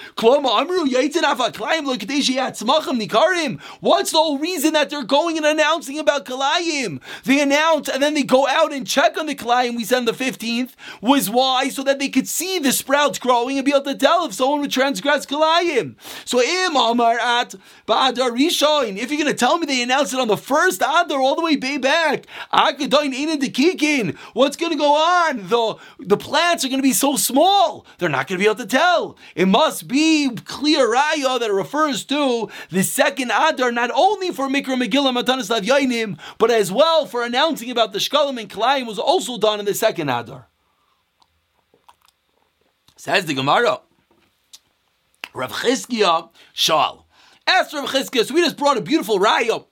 What's 3.80 4.12
the 4.12 4.18
whole 4.18 4.38
reason 4.38 4.74
that 4.74 4.90
they're 4.90 5.04
going 5.04 5.38
and 5.38 5.46
announcing 5.46 6.00
about 6.00 6.26
Kalayim? 6.26 7.02
They 7.24 7.42
announce 7.42 7.90
and 7.90 8.02
then 8.02 8.14
they 8.14 8.24
go 8.24 8.48
out 8.48 8.74
and 8.74 8.86
check 8.86 9.18
on 9.18 9.26
the 9.26 9.36
Kalayim 9.36 9.76
we 9.76 9.84
send 9.84 10.08
the 10.08 10.12
15th. 10.12 10.72
Was 11.02 11.30
why? 11.30 11.70
So 11.70 11.84
that 11.84 12.00
they 12.00 12.10
could 12.10 12.28
see 12.28 12.60
the 12.60 12.72
sprouts 12.72 13.20
growing 13.20 13.49
and 13.58 13.66
be 13.66 13.72
able 13.72 13.84
to 13.84 13.96
tell 13.96 14.26
if 14.26 14.34
someone 14.34 14.62
would 14.62 14.72
transgress 14.72 15.26
Kalayim. 15.26 15.96
So 16.26 16.42
Im 16.42 16.76
Amar 16.76 17.18
at 17.20 17.56
Ba'adar 17.88 18.32
Rishon, 18.32 18.98
if 18.98 19.12
you're 19.12 19.22
going 19.22 19.32
to 19.32 19.38
tell 19.38 19.58
me 19.58 19.66
they 19.66 19.82
announced 19.82 20.14
it 20.14 20.20
on 20.20 20.28
the 20.28 20.38
first 20.38 20.82
Adar 20.82 21.20
all 21.20 21.36
the 21.36 21.42
way 21.42 21.56
back, 21.56 22.26
Akadoin 22.54 23.14
Inin 23.14 23.40
Dekikin, 23.40 24.16
what's 24.34 24.58
going 24.58 24.72
to 24.72 24.78
go 24.78 24.96
on? 24.96 25.48
The, 25.48 25.76
the 26.00 26.18
plants 26.18 26.66
are 26.66 26.70
going 26.70 26.80
to 26.80 26.84
be 26.84 26.94
so 26.94 27.16
small, 27.16 27.86
they're 27.98 28.10
not 28.10 28.28
going 28.28 28.38
to 28.38 28.44
be 28.44 28.50
able 28.50 28.64
to 28.64 28.68
tell. 28.68 29.18
It 29.36 29.48
must 29.48 29.88
be 29.88 30.30
clear 30.46 30.88
raya 30.88 31.40
that 31.40 31.52
refers 31.52 32.04
to 32.06 32.50
the 32.70 32.84
second 32.84 33.32
Adar, 33.32 33.72
not 33.72 33.92
only 33.94 34.32
for 34.32 34.48
Mikra 34.48 34.82
Megillah 34.82 35.18
Matanis 35.18 35.50
Yainim, 35.62 36.20
but 36.38 36.52
as 36.52 36.72
well 36.72 37.06
for 37.06 37.24
announcing 37.24 37.72
about 37.72 37.94
the 37.94 38.00
Shkalim 38.00 38.40
and 38.40 38.50
Kalayim 38.50 38.86
was 38.86 39.00
also 39.00 39.38
done 39.38 39.60
in 39.60 39.66
the 39.66 39.74
second 39.74 40.10
Adar. 40.10 40.49
Says 43.00 43.26
the 43.28 43.34
Gemara. 43.34 43.80
Rav 45.34 45.54
Chizkiah 45.54 46.32
Shal. 46.52 47.08
Asked 47.48 47.74
Rav 47.74 47.90
Chizkiah, 47.90 48.26
so 48.26 48.34
we 48.34 48.42
just 48.42 48.58
brought 48.58 48.76
a 48.76 48.82
beautiful 48.82 49.20
raya 49.20 49.66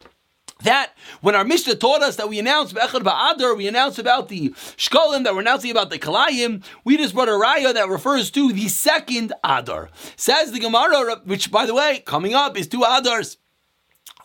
that 0.63 0.93
when 1.19 1.35
our 1.35 1.43
Mishnah 1.43 1.75
taught 1.75 2.01
us 2.01 2.15
that 2.15 2.29
we 2.29 2.39
announced 2.39 2.73
Be'echad 2.73 3.03
Ba'adar, 3.03 3.57
we 3.57 3.67
announced 3.67 3.99
about 3.99 4.29
the 4.29 4.51
Shkolim, 4.77 5.25
that 5.25 5.33
we're 5.33 5.41
announcing 5.41 5.71
about 5.71 5.89
the 5.89 5.99
Kalayim, 5.99 6.63
we 6.85 6.95
just 6.95 7.13
brought 7.13 7.27
a 7.27 7.31
raya 7.31 7.73
that 7.73 7.89
refers 7.89 8.31
to 8.31 8.53
the 8.53 8.69
second 8.69 9.33
Adar. 9.43 9.89
Says 10.15 10.53
the 10.53 10.61
Gemara, 10.61 11.19
which 11.25 11.51
by 11.51 11.65
the 11.65 11.73
way, 11.73 12.01
coming 12.05 12.33
up 12.33 12.57
is 12.57 12.69
two 12.69 12.79
Adars. 12.79 13.35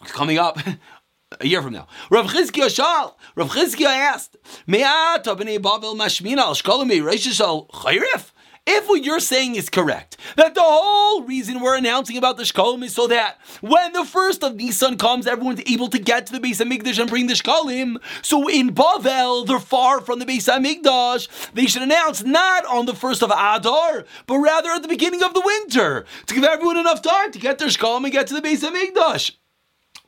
Coming 0.04 0.38
up. 0.38 0.60
a 1.40 1.46
year 1.46 1.62
from 1.62 1.72
now. 1.72 1.88
Rav 2.08 2.26
Chizkiah 2.26 2.72
Shal, 2.72 3.18
Rav 3.34 3.50
Chizkiah 3.50 3.86
asked, 3.86 4.36
Me'at 4.66 5.24
b'nei 5.24 5.58
Bavel 5.58 5.96
mashmina 5.96 6.38
al 6.38 6.54
shkolim 6.54 6.88
reishish 7.02 7.40
al 7.40 7.66
chayrif? 7.66 8.31
If 8.64 8.88
what 8.88 9.02
you're 9.02 9.18
saying 9.18 9.56
is 9.56 9.68
correct, 9.68 10.16
that 10.36 10.54
the 10.54 10.62
whole 10.62 11.24
reason 11.24 11.60
we're 11.60 11.76
announcing 11.76 12.16
about 12.16 12.36
the 12.36 12.44
Shkolim 12.44 12.84
is 12.84 12.94
so 12.94 13.08
that 13.08 13.40
when 13.60 13.92
the 13.92 14.04
first 14.04 14.44
of 14.44 14.54
Nisan 14.54 14.98
comes, 14.98 15.26
everyone's 15.26 15.62
able 15.66 15.88
to 15.88 15.98
get 15.98 16.26
to 16.26 16.32
the 16.32 16.38
Beis 16.38 16.64
Hamikdash 16.64 17.00
and 17.00 17.10
bring 17.10 17.26
the 17.26 17.34
Shkolim. 17.34 17.96
So 18.22 18.48
in 18.48 18.72
Bavel, 18.72 19.48
they're 19.48 19.58
far 19.58 20.00
from 20.00 20.20
the 20.20 20.24
Beis 20.24 20.48
Hamikdash. 20.48 21.52
They 21.54 21.66
should 21.66 21.82
announce 21.82 22.22
not 22.22 22.64
on 22.66 22.86
the 22.86 22.94
first 22.94 23.24
of 23.24 23.30
Adar, 23.30 24.04
but 24.28 24.38
rather 24.38 24.70
at 24.70 24.82
the 24.82 24.88
beginning 24.88 25.24
of 25.24 25.34
the 25.34 25.42
winter 25.44 26.06
to 26.26 26.34
give 26.34 26.44
everyone 26.44 26.78
enough 26.78 27.02
time 27.02 27.32
to 27.32 27.40
get 27.40 27.58
their 27.58 27.68
Shkolim 27.68 28.04
and 28.04 28.12
get 28.12 28.28
to 28.28 28.34
the 28.34 28.42
Beis 28.42 28.60
Hamikdash. 28.60 29.32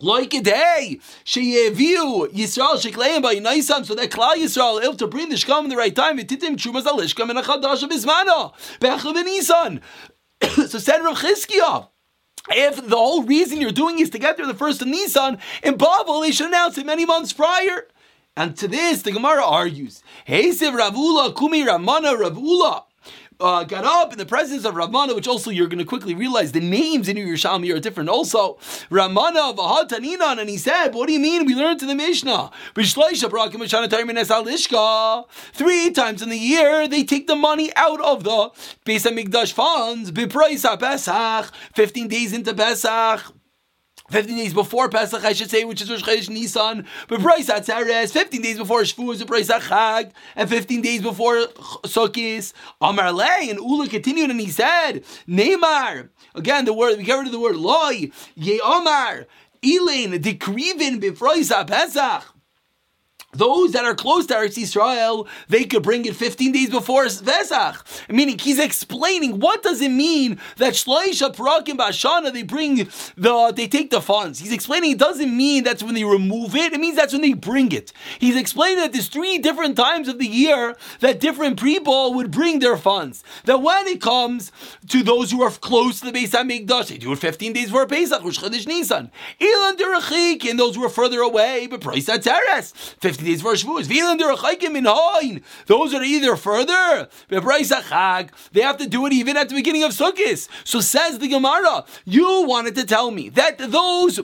Like 0.01 0.35
a 0.35 0.41
day, 0.41 0.99
sheyeviu 1.25 2.29
Yisrael 2.33 2.75
shekleim 2.75 3.23
by 3.23 3.37
Naisam, 3.37 3.87
so 3.87 3.95
that 3.95 4.11
Klal 4.11 4.35
Yisrael 4.35 4.83
able 4.83 4.97
to 4.97 5.07
bring 5.07 5.29
the 5.29 5.37
shkam 5.37 5.65
in 5.65 5.71
the 5.71 5.77
right 5.77 5.95
time. 5.95 6.19
Ititim 6.19 6.57
chumas 6.57 6.83
alishkam 6.83 7.31
and 7.31 7.39
a 7.39 7.43
chadash 7.43 7.83
of 7.83 7.91
Ismana 7.91 8.53
be'achav 8.81 9.15
Nisan. 9.25 9.81
So 10.69 10.79
said 10.79 10.99
Rav 10.99 11.19
Chizkiah. 11.19 11.89
If 12.51 12.89
the 12.89 12.97
whole 12.97 13.23
reason 13.23 13.61
you're 13.61 13.71
doing 13.71 14.01
is 14.01 14.11
to 14.11 14.19
get 14.19 14.37
there 14.37 14.47
the 14.47 14.53
first 14.53 14.83
of 14.83 14.89
Nisan, 14.89 15.39
in 15.63 15.77
Babel 15.77 16.21
they 16.21 16.33
should 16.33 16.49
announce 16.49 16.77
it 16.77 16.85
many 16.85 17.07
months 17.07 17.33
prior. 17.33 17.87
And 18.37 18.57
to 18.59 18.67
this, 18.67 19.03
the 19.03 19.13
Gemara 19.13 19.45
argues, 19.45 20.03
Hesiv 20.27 20.77
Ravula 20.77 21.33
Kumi 21.35 21.65
Ramana 21.65 22.19
Ravula 22.19 22.85
uh, 23.41 23.65
got 23.65 23.85
up 23.85 24.13
in 24.13 24.19
the 24.19 24.27
presence 24.27 24.65
of 24.65 24.75
Ramana, 24.75 25.15
which 25.15 25.29
also 25.29 25.51
you're 25.51 25.67
going 25.67 25.79
to 25.79 25.85
quickly 25.85 26.15
realize 26.15 26.53
the 26.53 26.61
names 26.61 27.09
in 27.09 27.17
Yerushalmi 27.17 27.75
are 27.75 27.81
different. 27.81 28.09
Also, 28.09 28.55
Ramana 28.91 29.55
Vahataninan, 29.57 30.39
and 30.39 30.49
he 30.49 30.57
said, 30.57 30.95
"What 30.95 31.07
do 31.07 31.13
you 31.13 31.21
mean? 31.21 31.45
We 31.45 31.55
learned 31.55 31.81
to 31.81 31.87
the 31.87 31.95
Mishnah. 31.95 32.51
Three 35.53 35.91
times 35.91 36.23
in 36.23 36.29
the 36.29 36.39
year, 36.39 36.89
they 36.89 37.05
take 37.05 37.27
the 37.27 37.37
money 37.37 37.71
out 37.77 38.01
of 38.01 38.25
the 38.25 38.51
Pesach 38.85 39.13
Hamikdash 39.13 39.53
funds. 39.53 40.11
Pesach, 40.11 41.53
fifteen 41.75 42.09
days 42.09 42.33
into 42.33 42.55
Pesach." 42.55 43.35
15 44.11 44.37
days 44.37 44.53
before 44.53 44.89
Pesach, 44.89 45.25
I 45.25 45.33
should 45.33 45.51
say, 45.51 45.65
which 45.65 45.81
is 45.81 45.91
Rosh 45.91 46.03
Chodesh 46.03 46.29
Nisan, 46.29 46.87
but 47.09 47.23
Bryce 47.23 47.49
Atzeres, 47.49 48.13
15 48.13 48.43
days 48.43 48.59
before 48.59 48.83
Shavuos, 48.83 49.23
a 49.23 49.25
Bryce 49.25 49.49
Chag, 49.49 50.13
and 50.37 50.49
15 50.49 50.83
days 50.83 51.01
before 51.01 51.47
Sukkis, 51.85 52.53
Amar 52.83 53.13
Le, 53.13 53.25
and 53.25 53.59
Ula 53.59 53.89
continued 53.89 54.31
and 54.31 54.41
he 54.41 54.51
said, 54.51 55.05
Neymar, 55.27 56.11
again, 56.35 56.67
the 56.67 56.75
word, 56.75 56.99
we 56.99 57.05
get 57.05 57.17
rid 57.17 57.27
of 57.27 57.33
the 57.33 57.41
word 57.41 57.57
loy, 57.57 58.11
Ye 58.35 58.61
Omar, 58.63 59.27
Elaine, 59.63 60.13
Dekrivin, 60.23 61.01
Bifroisa 61.01 61.67
Pesach, 61.67 62.34
those 63.35 63.73
that 63.73 63.85
are 63.85 63.95
close 63.95 64.27
to 64.27 64.35
Eretz 64.35 64.57
Yisrael, 64.57 65.27
they 65.49 65.65
could 65.65 65.83
bring 65.83 66.05
it 66.05 66.17
15 66.17 66.53
days 66.53 66.71
before 66.71 67.05
Vesach. 67.05 68.09
Meaning, 68.09 68.39
he's 68.39 68.59
explaining 68.59 69.41
what 69.41 69.63
does 69.63 69.81
it 69.81 69.91
mean 69.91 70.39
that 70.57 70.75
Shloisha 70.75 71.35
Parakim 71.35 71.77
Bashana, 71.77 72.33
they 72.33 72.43
bring 72.43 72.89
the, 73.17 73.53
they 73.55 73.69
take 73.69 73.91
the 73.91 74.01
funds. 74.01 74.39
He's 74.39 74.53
explaining 74.53 74.93
it 74.93 74.99
doesn't 74.99 75.37
mean 75.37 75.65
that's 75.65 75.83
when 75.83 75.95
they 75.95 76.05
remove 76.05 76.55
it, 76.55 76.73
it 76.73 76.81
means 76.81 76.97
that's 76.97 77.13
when 77.13 77.23
they 77.23 77.35
bring 77.35 77.73
it. 77.73 77.93
He's 78.19 78.37
explaining 78.37 78.79
that 78.79 78.93
there's 78.93 79.09
three 79.09 79.39
different 79.39 79.77
times 79.77 80.09
of 80.09 80.19
the 80.19 80.27
year 80.27 80.77
that 81.01 81.21
different 81.21 81.61
people 81.61 82.15
would 82.15 82.31
bring 82.31 82.59
their 82.61 82.77
funds. 82.77 83.25
That 83.45 83.63
when 83.63 83.87
it 83.87 84.01
comes 84.01 84.53
to 84.89 85.03
those 85.03 85.31
who 85.31 85.43
are 85.43 85.51
close 85.51 86.01
to 86.01 86.11
the 86.11 86.13
Beis 86.13 86.31
HaMikdash, 86.31 86.89
they 86.89 86.99
do 86.99 87.13
it 87.13 87.19
15 87.19 87.53
days 87.53 87.67
before 87.67 87.87
Pesach, 87.87 88.23
Rosh 88.23 88.39
Chodesh 88.39 88.67
Nisan. 88.67 89.11
Ilan 89.41 89.77
Derechik, 89.77 90.49
and 90.49 90.59
those 90.59 90.77
who 90.77 90.85
are 90.85 90.91
further 90.91 91.21
away, 91.21 91.67
but 91.67 91.81
Price 91.81 92.07
Teres, 92.07 92.73
15 93.01 93.24
for 93.41 93.55
Shavuos. 93.55 95.43
Those 95.67 95.95
are 95.95 96.03
either 96.03 96.37
further, 96.37 97.09
they 98.53 98.61
have 98.61 98.77
to 98.79 98.89
do 98.89 99.07
it 99.07 99.13
even 99.13 99.37
at 99.37 99.49
the 99.49 99.55
beginning 99.55 99.83
of 99.83 99.93
Sukkot. 99.93 100.49
So 100.65 100.81
says 100.81 101.19
the 101.19 101.29
Gemara, 101.29 101.85
you 102.05 102.45
wanted 102.47 102.75
to 102.77 102.85
tell 102.85 103.11
me 103.11 103.29
that 103.31 103.59
those 103.59 104.21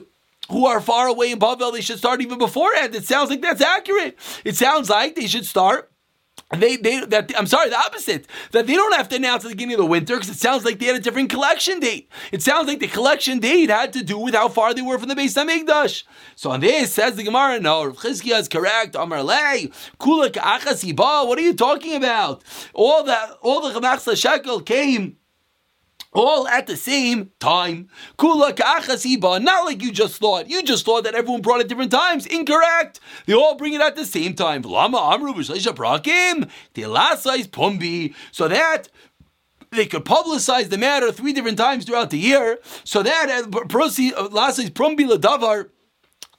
who 0.49 0.65
are 0.65 0.81
far 0.81 1.07
away 1.07 1.31
in 1.31 1.39
Bavel, 1.39 1.73
they 1.73 1.81
should 1.81 1.97
start 1.97 2.21
even 2.21 2.37
beforehand. 2.37 2.95
It 2.95 3.05
sounds 3.05 3.29
like 3.29 3.41
that's 3.41 3.61
accurate. 3.61 4.17
It 4.43 4.55
sounds 4.55 4.89
like 4.89 5.15
they 5.15 5.27
should 5.27 5.45
start 5.45 5.90
they, 6.57 6.75
they, 6.75 7.05
that, 7.05 7.31
I'm 7.37 7.47
sorry, 7.47 7.69
the 7.69 7.77
opposite. 7.77 8.27
That 8.51 8.67
they 8.67 8.73
don't 8.73 8.93
have 8.95 9.09
to 9.09 9.15
announce 9.15 9.45
at 9.45 9.49
the 9.49 9.55
beginning 9.55 9.75
of 9.75 9.79
the 9.79 9.85
winter 9.85 10.15
because 10.15 10.29
it 10.29 10.37
sounds 10.37 10.65
like 10.65 10.79
they 10.79 10.87
had 10.87 10.97
a 10.97 10.99
different 10.99 11.29
collection 11.29 11.79
date. 11.79 12.09
It 12.31 12.41
sounds 12.41 12.67
like 12.67 12.79
the 12.79 12.87
collection 12.87 13.39
date 13.39 13.69
had 13.69 13.93
to 13.93 14.03
do 14.03 14.17
with 14.17 14.35
how 14.35 14.49
far 14.49 14.73
they 14.73 14.81
were 14.81 14.99
from 14.99 15.09
the 15.09 15.15
Beis 15.15 15.35
Hamikdash. 15.35 16.03
So 16.35 16.51
on 16.51 16.59
this, 16.59 16.93
says 16.93 17.15
the 17.15 17.23
Gemara, 17.23 17.59
no, 17.59 17.85
Rav 17.85 18.05
is 18.05 18.47
correct. 18.47 18.95
Amar 18.95 19.23
lei, 19.23 19.71
kulak 19.99 20.33
achas 20.33 21.27
What 21.27 21.37
are 21.37 21.41
you 21.41 21.53
talking 21.53 21.95
about? 21.95 22.43
All 22.73 23.03
that, 23.03 23.37
all 23.41 23.61
the 23.61 24.15
shekel 24.15 24.61
came 24.61 25.17
all 26.13 26.47
at 26.47 26.67
the 26.67 26.77
same 26.77 27.31
time. 27.39 27.87
Not 28.19 29.65
like 29.65 29.81
you 29.81 29.91
just 29.91 30.17
thought. 30.17 30.49
You 30.49 30.63
just 30.63 30.85
thought 30.85 31.03
that 31.05 31.15
everyone 31.15 31.41
brought 31.41 31.61
it 31.61 31.67
different 31.67 31.91
times. 31.91 32.25
Incorrect. 32.25 32.99
They 33.25 33.33
all 33.33 33.55
bring 33.55 33.73
it 33.73 33.81
at 33.81 33.95
the 33.95 34.05
same 34.05 34.33
time. 34.33 34.61
Lama 34.63 34.97
pumbi. 37.51 38.13
So 38.31 38.47
that 38.47 38.89
they 39.71 39.85
could 39.85 40.03
publicize 40.03 40.69
the 40.69 40.77
matter 40.77 41.11
three 41.11 41.31
different 41.31 41.57
times 41.57 41.85
throughout 41.85 42.09
the 42.09 42.17
year. 42.17 42.59
So 42.83 43.03
that 43.03 43.29
uh, 43.29 43.65
proceed 43.65 44.13
uh, 44.15 44.27
last 44.27 44.59
prumbi 44.73 45.07
ladavar 45.07 45.69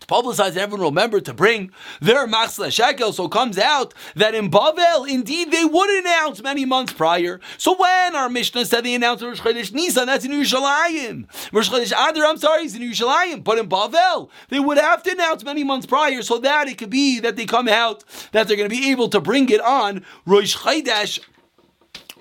to 0.02 0.06
publicize, 0.06 0.56
everyone 0.56 0.86
remember 0.86 1.20
to 1.20 1.34
bring 1.34 1.70
their 2.00 2.26
machzla 2.26 2.72
shekel. 2.72 3.12
So 3.12 3.24
it 3.26 3.32
comes 3.32 3.58
out 3.58 3.94
that 4.16 4.34
in 4.34 4.50
Bavel, 4.50 5.08
indeed, 5.08 5.50
they 5.50 5.64
would 5.64 5.90
announce 6.00 6.42
many 6.42 6.64
months 6.64 6.92
prior. 6.92 7.40
So 7.58 7.76
when 7.76 8.16
our 8.16 8.28
Mishnah 8.28 8.66
said 8.66 8.84
they 8.84 8.94
announced 8.94 9.24
Rosh 9.24 9.40
Chodesh 9.40 9.72
Nisan, 9.72 10.06
that's 10.06 10.24
in 10.24 10.32
Yerushalayim. 10.32 11.26
Rosh 11.52 11.70
Chodesh 11.70 11.92
Adar, 11.92 12.24
I'm 12.26 12.36
sorry, 12.36 12.64
is 12.64 12.74
in 12.74 12.82
Yerushalayim. 12.82 13.44
But 13.44 13.58
in 13.58 13.68
Bavel, 13.68 14.28
they 14.48 14.60
would 14.60 14.78
have 14.78 15.02
to 15.04 15.12
announce 15.12 15.44
many 15.44 15.64
months 15.64 15.86
prior, 15.86 16.22
so 16.22 16.38
that 16.38 16.68
it 16.68 16.78
could 16.78 16.90
be 16.90 17.20
that 17.20 17.36
they 17.36 17.46
come 17.46 17.68
out 17.68 18.04
that 18.32 18.48
they're 18.48 18.56
going 18.56 18.68
to 18.68 18.74
be 18.74 18.90
able 18.90 19.08
to 19.08 19.20
bring 19.20 19.48
it 19.48 19.60
on 19.60 20.04
Rosh 20.26 20.56
Chodesh 20.56 21.20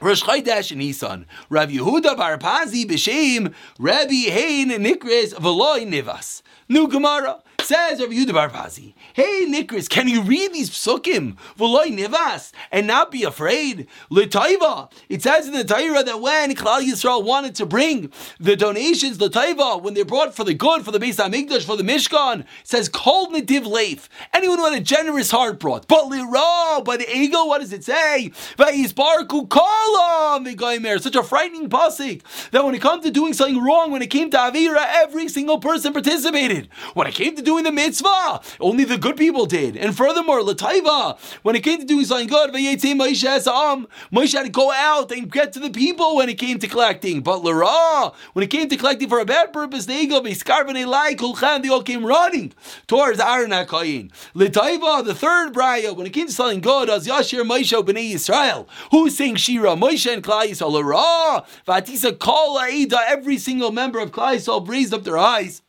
Rosh 0.02 0.24
Chodesh 0.24 0.76
Nisan. 0.76 1.28
Rav 1.50 1.70
Yehuda 1.70 2.18
Bar 2.18 2.38
Pazi 2.40 2.86
b'Shem 2.86 3.54
Rabbi 3.78 4.30
Hein 4.32 4.70
Nikres 4.72 5.34
V'Loi 5.36 5.88
Nivas. 5.88 6.42
New 6.68 6.88
Gemara. 6.88 7.44
Says 7.72 8.02
Rabbi 8.02 8.12
Yehuda 8.12 8.34
Bar 8.34 8.50
Pazi, 8.50 8.94
Hey 9.14 9.46
Nikris, 9.48 9.88
can 9.88 10.10
you 10.10 10.24
read 10.24 10.52
these 10.52 10.70
psukim? 10.70 11.38
V'loy 11.58 11.86
nivas, 11.98 12.52
and 12.70 12.86
not 12.86 13.12
be 13.12 13.24
afraid. 13.24 13.88
L'taiva. 14.10 14.92
It 15.08 15.24
says 15.24 15.48
in 15.48 15.54
the 15.54 15.64
Torah 15.64 16.04
that 16.04 16.20
when 16.20 16.54
Klal 16.54 16.82
Yisrael 16.82 17.24
wanted 17.24 17.56
to 17.56 17.66
bring 17.66 18.12
the 18.42 18.58
donations, 18.58 19.22
l'taiva, 19.22 19.82
when 19.82 19.94
they 19.94 20.04
brought 20.04 20.36
for 20.36 20.44
the 20.44 20.54
good, 20.54 20.84
for 20.84 20.92
the 20.92 21.00
Beis 21.00 21.16
Hamikdash, 21.16 21.64
for 21.64 21.78
the 21.78 21.84
Mishkan, 21.84 22.44
says 22.66 22.90
kol 22.90 23.28
netiv 23.28 23.66
leif. 23.66 24.10
Anyone 24.34 24.58
who 24.58 24.66
had 24.66 24.74
a 24.74 24.84
generous 24.84 25.32
heart 25.32 25.58
brought. 25.58 25.88
But 25.88 26.10
lira, 26.10 26.82
by 26.84 26.98
the 26.98 27.10
ego, 27.10 27.46
what 27.46 27.62
does 27.62 27.72
it 27.72 27.86
say? 27.86 28.32
Vayisbarku 28.58 29.48
kolam 29.48 30.46
v'goymer. 30.46 31.00
Such 31.00 31.16
a 31.16 31.24
frightening 31.24 31.70
pasuk 31.70 32.22
that 32.52 32.66
when 32.66 32.76
it 32.76 32.82
comes 32.82 33.06
to 33.06 33.12
doing 33.12 33.32
something 33.32 33.64
wrong, 33.64 33.92
when 33.92 34.02
it 34.02 34.10
came 34.10 34.30
to 34.32 34.38
Avira, 34.38 34.84
every 34.88 35.30
single 35.30 35.60
person 35.60 35.94
participated. 35.94 36.68
When 36.96 37.08
it 37.08 37.16
came 37.16 37.38
to 37.38 37.42
doing 37.42 37.61
the 37.64 37.72
mitzvah, 37.72 38.42
only 38.60 38.84
the 38.84 38.98
good 38.98 39.18
people 39.18 39.46
did. 39.46 39.78
And 39.78 39.96
furthermore, 39.96 40.42
Lataiva, 40.42 41.18
when 41.44 41.56
it 41.56 41.64
came 41.64 41.80
to 41.80 41.86
doing 41.86 42.06
something 42.06 42.28
good, 42.28 42.52
Moshe 42.52 44.34
had 44.34 44.46
to 44.46 44.50
go 44.50 44.72
out 44.72 45.12
and 45.12 45.32
get 45.32 45.54
to 45.54 45.60
the 45.60 45.70
people 45.70 46.16
when 46.16 46.30
it 46.30 46.38
came 46.38 46.60
to 46.60 46.68
collecting. 46.68 47.22
But 47.22 47.44
Lara, 47.44 48.12
when 48.34 48.44
it 48.44 48.50
came 48.50 48.68
to 48.70 48.78
collecting 48.78 49.10
for 49.10 49.20
a 49.20 49.26
bad 49.26 49.54
purpose, 49.54 49.86
they 49.86 50.06
go, 50.06 50.22
they 50.22 51.70
all 51.70 51.84
came 51.84 52.06
running 52.06 52.54
towards 52.88 53.20
Aaron 53.20 53.52
HaKayin. 53.52 54.12
Lataiva, 54.36 55.04
the 55.06 55.16
third 55.16 55.54
braya, 55.54 55.96
when 55.96 56.08
it 56.08 56.14
came 56.14 56.28
to 56.28 56.34
something 56.34 56.62
good, 56.62 56.90
as 56.90 57.08
Yashir 57.08 57.44
Moshe 57.44 57.74
B'nai 57.84 58.14
Yisrael, 58.14 58.68
who 58.92 59.10
sang 59.10 59.36
Shira, 59.36 59.76
Moshe 59.76 60.12
and 60.12 60.24
Klal 60.24 60.48
Yisrael, 60.48 60.72
Lara, 60.72 61.44
Vatisa 61.68 62.18
Kol 62.18 62.60
every 62.60 63.38
single 63.38 63.72
member 63.72 64.00
of 64.00 64.12
Klal 64.12 64.36
Yisrael 64.36 64.68
raised 64.68 64.94
up 64.94 65.04
their 65.04 65.18
eyes 65.18 65.62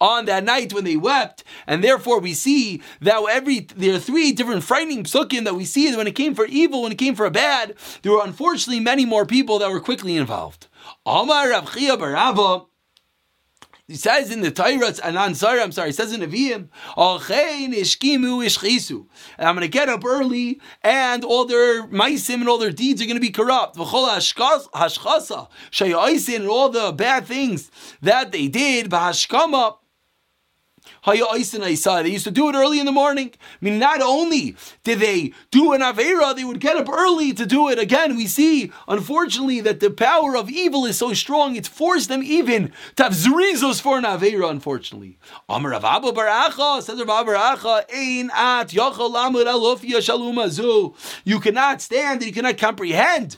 on 0.00 0.24
that 0.26 0.44
night 0.44 0.72
when 0.72 0.84
they 0.84 0.96
wept, 0.96 1.44
and 1.66 1.82
therefore 1.82 2.20
we 2.20 2.34
see 2.34 2.82
that 3.00 3.22
every 3.30 3.60
there 3.76 3.94
are 3.94 3.98
three 3.98 4.32
different 4.32 4.64
frightening 4.64 5.04
psukim 5.04 5.44
that 5.44 5.54
we 5.54 5.64
see 5.64 5.94
when 5.96 6.06
it 6.06 6.14
came 6.14 6.34
for 6.34 6.46
evil, 6.46 6.82
when 6.82 6.92
it 6.92 6.98
came 6.98 7.14
for 7.14 7.28
bad, 7.30 7.74
there 8.02 8.12
were 8.12 8.24
unfortunately 8.24 8.80
many 8.80 9.04
more 9.04 9.26
people 9.26 9.58
that 9.58 9.70
were 9.70 9.80
quickly 9.80 10.16
involved. 10.16 10.68
Amar 11.04 11.50
Rav 11.50 11.72
Chia. 11.74 11.96
He 13.88 13.94
says 13.94 14.32
in 14.32 14.40
the 14.40 14.50
Torah, 14.50 14.92
and 15.04 15.16
I'm 15.16 15.34
sorry, 15.34 15.62
I'm 15.62 15.70
sorry, 15.70 15.90
he 15.90 15.92
says 15.92 16.12
in 16.12 16.20
Nevi'im, 16.20 16.70
and 19.38 19.48
I'm 19.48 19.54
going 19.54 19.60
to 19.60 19.68
get 19.68 19.88
up 19.88 20.04
early, 20.04 20.60
and 20.82 21.24
all 21.24 21.44
their 21.44 21.86
maisim 21.86 22.40
and 22.40 22.48
all 22.48 22.58
their 22.58 22.72
deeds 22.72 23.00
are 23.00 23.04
going 23.04 23.14
to 23.14 23.20
be 23.20 23.30
corrupt. 23.30 23.76
And 23.76 23.86
all 26.48 26.68
the 26.68 26.92
bad 26.96 27.26
things 27.26 27.70
that 28.02 28.32
they 28.32 28.48
did, 28.48 28.90
they 31.04 32.08
used 32.08 32.24
to 32.24 32.30
do 32.30 32.48
it 32.48 32.54
early 32.54 32.80
in 32.80 32.86
the 32.86 32.92
morning. 32.92 33.32
I 33.34 33.64
mean, 33.64 33.78
not 33.78 34.00
only 34.00 34.56
did 34.84 35.00
they 35.00 35.32
do 35.50 35.72
an 35.72 35.80
Avera, 35.80 36.34
they 36.34 36.44
would 36.44 36.60
get 36.60 36.76
up 36.76 36.88
early 36.88 37.32
to 37.32 37.46
do 37.46 37.68
it. 37.68 37.78
Again, 37.78 38.16
we 38.16 38.26
see, 38.26 38.72
unfortunately, 38.88 39.60
that 39.60 39.80
the 39.80 39.90
power 39.90 40.36
of 40.36 40.50
evil 40.50 40.84
is 40.84 40.98
so 40.98 41.12
strong, 41.14 41.56
it's 41.56 41.68
forced 41.68 42.08
them 42.08 42.22
even 42.22 42.72
to 42.96 43.04
have 43.04 43.12
zrizos 43.12 43.80
for 43.80 43.98
an 43.98 44.04
Avera, 44.04 44.50
unfortunately. 44.50 45.18
Amar 45.48 45.72
Rav 45.72 45.84
Abba 45.84 46.12
Baracha, 46.12 46.82
says 46.82 47.02
Rav 47.04 47.26
Baracha, 47.26 47.84
Ein 47.92 48.30
at 48.34 48.68
yachal 48.68 49.12
lamud 49.12 49.46
alofia 49.46 49.98
shalumazu. 49.98 50.94
You 51.24 51.40
cannot 51.40 51.80
stand 51.80 52.22
and 52.22 52.26
you 52.26 52.32
cannot 52.32 52.58
comprehend 52.58 53.36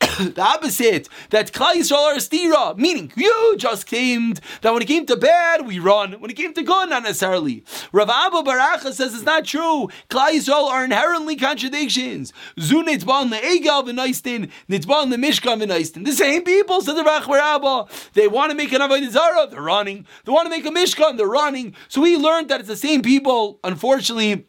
the 0.18 0.40
opposite, 0.42 1.08
that 1.30 1.52
Klal 1.52 1.92
are 1.92 2.16
stira, 2.16 2.76
meaning 2.76 3.12
you 3.16 3.56
just 3.56 3.86
claimed 3.86 4.40
that 4.62 4.72
when 4.72 4.82
it 4.82 4.86
came 4.86 5.06
to 5.06 5.16
bad, 5.16 5.66
we 5.66 5.78
run. 5.78 6.12
When 6.20 6.30
it 6.30 6.34
came 6.34 6.54
to 6.54 6.62
good, 6.62 6.90
not 6.90 7.02
necessarily. 7.02 7.64
Rav 7.92 8.08
Abba 8.08 8.42
Baracha 8.42 8.92
says 8.92 9.14
it's 9.14 9.24
not 9.24 9.44
true. 9.44 9.88
Klal 10.08 10.48
are 10.48 10.84
inherently 10.84 11.36
contradictions. 11.36 12.32
Zu 12.60 12.84
nitzban 12.84 13.32
le'egal 13.32 13.84
v'naistin, 13.84 14.50
nitzban 14.68 15.12
le'mishkan 15.12 15.62
v'naistin. 15.62 16.04
The 16.04 16.12
same 16.12 16.42
people, 16.42 16.80
said 16.80 16.94
the 16.94 17.02
Rach 17.02 17.28
Abba. 17.28 17.86
They 18.14 18.28
want 18.28 18.50
to 18.50 18.56
make 18.56 18.72
an 18.72 18.80
Avodah 18.80 19.10
Zarah, 19.10 19.48
they're 19.50 19.62
running. 19.62 20.06
They 20.24 20.32
want 20.32 20.46
to 20.46 20.50
make 20.50 20.66
a 20.66 20.70
Mishkan, 20.70 21.16
they're 21.16 21.26
running. 21.26 21.74
So 21.88 22.00
we 22.00 22.16
learned 22.16 22.48
that 22.50 22.60
it's 22.60 22.68
the 22.68 22.76
same 22.76 23.02
people, 23.02 23.60
unfortunately, 23.64 24.47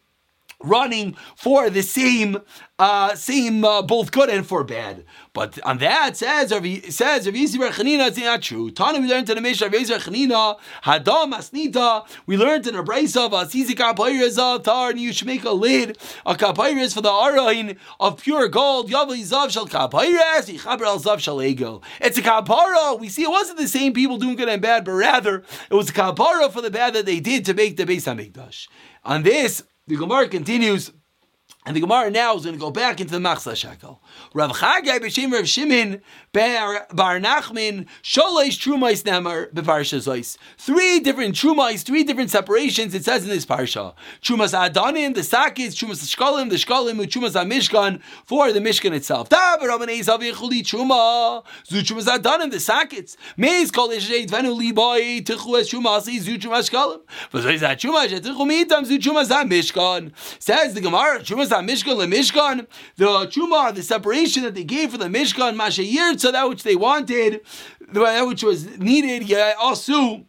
running 0.61 1.15
for 1.35 1.69
the 1.69 1.81
same, 1.81 2.37
uh, 2.77 3.15
same 3.15 3.63
uh, 3.63 3.81
both 3.81 4.11
good 4.11 4.29
and 4.29 4.45
for 4.45 4.63
bad. 4.63 5.05
But 5.33 5.59
on 5.63 5.77
that 5.77 6.17
says 6.17 6.51
it 6.51 6.93
says 6.93 7.25
Rav 7.25 7.35
Yisrael 7.35 7.69
Chanina, 7.69 8.07
it's 8.07 8.17
not 8.17 8.41
true. 8.41 8.71
Tana 8.71 8.99
we 8.99 9.07
learned 9.07 9.29
in 9.29 9.35
the 9.35 9.41
Mishnah 9.41 9.67
Rav 9.67 9.81
Yisrael 9.81 9.99
Chanina 9.99 10.59
Hadam 10.83 11.33
Asnita. 11.33 12.07
We 12.25 12.35
learned 12.35 12.67
in 12.67 12.75
a 12.75 12.83
brayso 12.83 13.27
of 13.27 13.31
Asizi 13.31 13.71
Kapayriz 13.71 14.63
Tar, 14.63 14.89
and 14.89 14.99
you 14.99 15.13
should 15.13 15.27
make 15.27 15.43
a 15.43 15.51
lid 15.51 15.97
a 16.25 16.35
Kapayriz 16.35 16.93
for 16.93 17.01
the 17.01 17.09
Arain 17.09 17.77
of 17.99 18.21
pure 18.21 18.47
gold. 18.47 18.89
Yavli 18.89 19.21
Zav 19.21 19.51
Shal 19.51 19.67
Kapayriz 19.67 20.53
Yichaber 20.53 20.81
Al 20.81 20.99
Zav 20.99 21.19
Shal 21.19 21.37
Egel. 21.37 21.83
It's 22.01 22.17
a 22.17 22.21
kapara. 22.21 22.99
We 22.99 23.09
see 23.09 23.23
it 23.23 23.29
wasn't 23.29 23.59
the 23.59 23.67
same 23.67 23.93
people 23.93 24.17
doing 24.17 24.35
good 24.35 24.49
and 24.49 24.61
bad, 24.61 24.85
but 24.85 24.91
rather 24.91 25.43
it 25.69 25.73
was 25.73 25.89
a 25.89 25.93
kapara 25.93 26.51
for 26.51 26.61
the 26.61 26.71
bad 26.71 26.93
that 26.95 27.05
they 27.05 27.19
did 27.19 27.45
to 27.45 27.53
make 27.53 27.77
the 27.77 27.85
Beis 27.85 28.03
Hamikdash. 28.03 28.67
On 29.05 29.23
this. 29.23 29.63
The 29.89 29.95
Gemara 29.95 30.27
continues. 30.27 30.91
And 31.69 31.75
the 31.75 31.81
Gemara 31.81 32.09
now 32.09 32.35
is 32.35 32.45
going 32.45 32.55
to 32.55 32.59
go 32.59 32.71
back 32.71 32.99
into 32.99 33.11
the 33.11 33.19
Machzah 33.19 33.55
Shekel. 33.55 34.01
Rav 34.33 34.53
Chagai 34.53 34.99
b'shem 34.99 35.31
Rav 35.31 35.47
Shimon 35.47 36.01
bar, 36.33 37.19
Nachman 37.19 37.85
sholeish 38.01 38.57
trumais 38.57 39.03
nemar 39.03 39.51
b'parsha 39.53 39.99
zois. 39.99 40.39
Three 40.57 40.99
different 40.99 41.35
trumais, 41.35 41.83
three 41.83 42.03
different 42.03 42.31
separations. 42.31 42.95
It 42.95 43.05
says 43.05 43.21
in 43.21 43.29
this 43.29 43.45
parsha: 43.45 43.93
trumas 44.19 44.57
Adonim, 44.57 45.13
the 45.13 45.21
sakis, 45.21 45.75
trumas 45.75 46.03
shkolim, 46.15 46.49
the 46.49 46.55
shkolim, 46.55 46.95
trumas 47.05 47.35
mishkan 47.47 48.01
for 48.25 48.51
the 48.51 48.59
mishkan 48.59 48.93
itself. 48.93 49.29
Da 49.29 49.57
b'ramaneis 49.57 50.05
avichuli 50.05 50.63
truma 50.63 51.43
zu 51.65 51.83
trumas 51.83 52.07
adanim, 52.07 52.49
the 52.49 52.57
sakits. 52.57 53.15
Meis 53.37 53.69
kol 53.69 53.89
esheit 53.89 54.31
venu 54.31 54.55
liboy 54.55 55.23
tichu 55.23 55.59
es 55.59 55.71
trumasi 55.71 56.19
zu 56.19 56.39
trumas 56.39 56.67
shkolim. 56.67 57.01
V'zois 57.31 57.61
trumas 57.77 58.07
etichu 58.07 58.47
mitam 58.47 58.87
zu 58.87 58.97
trumas 58.97 59.27
mishkan. 59.47 60.11
Says 60.39 60.73
the 60.73 60.81
Gemara 60.81 61.19
trumas 61.19 61.58
Mishkan 61.61 62.11
Mishkan, 62.11 62.67
the 62.97 63.05
Chuma, 63.27 63.73
the 63.73 63.83
separation 63.83 64.43
that 64.43 64.55
they 64.55 64.63
gave 64.63 64.91
for 64.91 64.97
the 64.97 65.05
Mishkan, 65.05 65.55
Mashayir, 65.55 66.19
so 66.19 66.31
that 66.31 66.47
which 66.49 66.63
they 66.63 66.75
wanted, 66.75 67.41
that 67.93 68.23
which 68.23 68.43
was 68.43 68.77
needed, 68.77 69.27
yeah, 69.27 69.53
also 69.59 70.25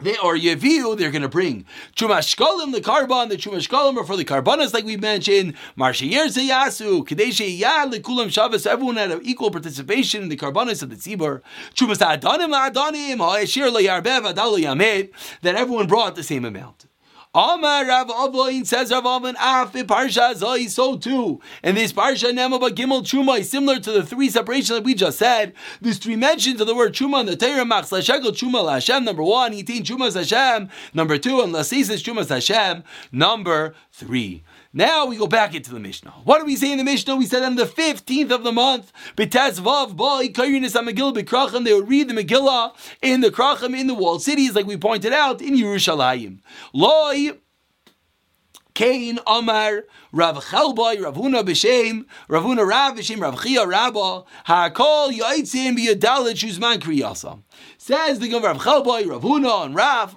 they 0.00 0.16
or 0.18 0.36
Yeviu, 0.36 0.96
they're 0.96 1.10
going 1.10 1.22
to 1.22 1.28
bring 1.28 1.64
Chumashkolim, 1.96 2.72
the 2.72 2.80
Karban, 2.80 3.28
the 3.30 3.36
Chumashkolim 3.36 3.96
are 3.96 4.04
for 4.04 4.16
the 4.16 4.24
Karbanas, 4.24 4.72
like 4.72 4.84
we 4.84 4.96
mentioned. 4.96 5.54
Marshayir 5.76 6.26
Zayasu, 6.26 7.04
Kadeshe 7.04 7.58
Yad, 7.58 7.92
Likulam 7.92 8.30
Shabbos, 8.30 8.64
everyone 8.64 8.96
had 8.96 9.18
equal 9.22 9.50
participation 9.50 10.22
in 10.22 10.28
the 10.28 10.36
Karbanas 10.36 10.84
of 10.84 10.90
the 10.90 10.96
Tzibur. 10.96 11.42
Chumas 11.74 11.98
Adanim, 11.98 12.54
Adanim, 12.70 13.18
Ha'eshir 13.18 13.70
Yarbev, 13.70 14.32
Adal 14.32 14.62
Yamed, 14.62 15.10
that 15.42 15.56
everyone 15.56 15.88
brought 15.88 16.14
the 16.14 16.22
same 16.22 16.44
amount. 16.44 16.87
Amar 17.34 17.86
Rav 17.86 18.08
Avoin 18.08 18.64
says 18.64 18.90
Rav 18.90 19.04
Avin 19.04 19.36
Af 19.38 19.72
Parsha 19.72 20.34
Zoi 20.34 20.68
so 20.68 20.96
too. 20.96 21.40
And 21.62 21.76
this 21.76 21.92
Parsha 21.92 22.32
Nemaba 22.32 22.70
Gimel 22.70 23.02
Truma 23.02 23.40
is 23.40 23.50
similar 23.50 23.78
to 23.80 23.92
the 23.92 24.02
three 24.02 24.30
separations 24.30 24.70
that 24.70 24.84
we 24.84 24.94
just 24.94 25.18
said. 25.18 25.52
There's 25.80 25.98
three 25.98 26.16
mentions 26.16 26.60
of 26.60 26.66
the 26.66 26.74
word 26.74 26.94
Truma 26.94 27.20
in 27.20 27.26
the 27.26 27.36
Torah 27.36 27.66
Mach 27.66 27.84
Shekel 27.84 28.32
Truma 28.32 28.72
Hashem. 28.72 29.04
Number 29.04 29.22
one, 29.22 29.52
Yitin 29.52 29.82
Truma 29.82 30.12
Hashem. 30.12 30.70
Number 30.94 31.18
two, 31.18 31.40
and 31.42 31.52
Lasisis 31.52 32.02
Truma 32.02 32.26
Hashem. 32.26 32.82
Number 33.12 33.74
three. 33.92 34.42
Now 34.72 35.06
we 35.06 35.16
go 35.16 35.26
back 35.26 35.54
into 35.54 35.72
the 35.72 35.80
Mishnah. 35.80 36.10
What 36.24 36.40
do 36.40 36.44
we 36.44 36.54
say 36.54 36.70
in 36.70 36.78
the 36.78 36.84
Mishnah? 36.84 37.16
We 37.16 37.24
said 37.24 37.42
on 37.42 37.56
the 37.56 37.64
15th 37.64 38.30
of 38.30 38.42
the 38.42 38.52
month, 38.52 38.92
Vav 39.16 39.96
Krachim, 39.96 41.64
they 41.64 41.72
would 41.72 41.88
read 41.88 42.08
the 42.08 42.14
Megillah 42.14 42.74
in 43.00 43.22
the 43.22 43.30
Krachim 43.30 43.74
in 43.78 43.86
the 43.86 43.94
walled 43.94 44.22
cities, 44.22 44.54
like 44.54 44.66
we 44.66 44.76
pointed 44.76 45.12
out, 45.12 45.40
in 45.40 45.54
Yerushalayim. 45.54 46.40
Loi 46.74 47.38
Kain 48.74 49.18
Amar 49.26 49.86
Rav 50.12 50.44
Chelboy 50.44 51.02
Rav 51.02 51.16
Huna 51.16 51.42
B'Shem 51.42 52.04
Rav 52.28 52.44
Huna 52.44 52.64
Rav 52.64 52.94
B'Shem 52.94 53.20
Rav 53.20 53.42
Chia 53.42 53.66
Rabba 53.66 54.24
Hakol 54.46 55.18
Yaitzim 55.18 55.76
B'Yadalit 55.76 56.36
Shuzman 56.36 56.78
Kriyasa. 56.78 57.42
Says 57.78 58.20
the 58.20 58.30
Rav 58.38 58.58
Chelboy 58.58 59.08
Rav 59.08 59.22
Huna 59.22 59.64
and 59.64 59.74
Rav 59.74 60.14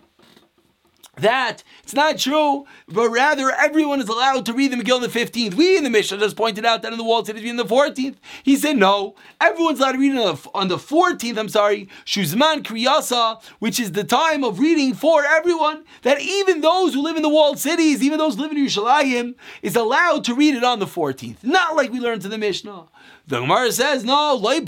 that 1.18 1.62
it's 1.84 1.94
not 1.94 2.18
true, 2.18 2.66
but 2.88 3.10
rather 3.10 3.52
everyone 3.52 4.00
is 4.00 4.08
allowed 4.08 4.46
to 4.46 4.54
read 4.54 4.72
the 4.72 4.78
Megillah 4.78 4.96
on 4.96 5.02
the 5.02 5.08
15th. 5.08 5.56
We 5.56 5.76
in 5.76 5.84
the 5.84 5.90
Mishnah 5.90 6.18
just 6.18 6.38
pointed 6.38 6.66
out 6.66 6.82
that 6.82 6.94
in 6.94 6.98
the 6.98 7.04
wall 7.04 7.26
city 7.26 7.50
in 7.50 7.58
the 7.58 7.66
14th. 7.66 8.16
He 8.44 8.56
said 8.56 8.78
no, 8.78 9.16
everyone's 9.42 9.80
allowed 9.80 9.94
to 9.94 9.98
read 9.98 10.16
it 10.16 10.48
on 10.54 10.70
the 10.70 10.78
14th, 10.78 11.38
I'm 11.38 11.50
sorry, 11.50 11.90
Shuzman 12.06 12.64
Kriyasa, 12.64 13.44
which 13.60 13.78
is 13.78 13.92
the 13.92 14.06
time 14.06 14.46
of 14.46 14.60
reading 14.60 14.94
for 14.94 15.26
everyone, 15.26 15.84
that 16.04 16.22
even 16.22 16.62
those 16.62 16.94
who 16.94 17.02
live 17.02 17.18
in 17.18 17.24
the 17.24 17.30
walled 17.30 17.60
cities, 17.60 18.02
even 18.02 18.18
those 18.18 18.36
who 18.36 18.44
live 18.44 18.52
in 18.52 18.58
Yerushalayim, 18.58 19.36
is 19.62 19.76
allowed 19.76 20.24
to 20.24 20.34
read 20.34 20.56
it 20.56 20.64
on 20.64 20.80
the 20.80 20.86
14th. 20.86 21.44
Not 21.44 21.76
like 21.76 21.92
we 21.92 22.00
learned 22.00 22.24
in 22.24 22.32
the 22.32 22.38
Mishnah. 22.38 22.86
The 23.28 23.40
Gemara 23.40 23.72
says, 23.72 24.04
no, 24.04 24.38
the 24.38 24.62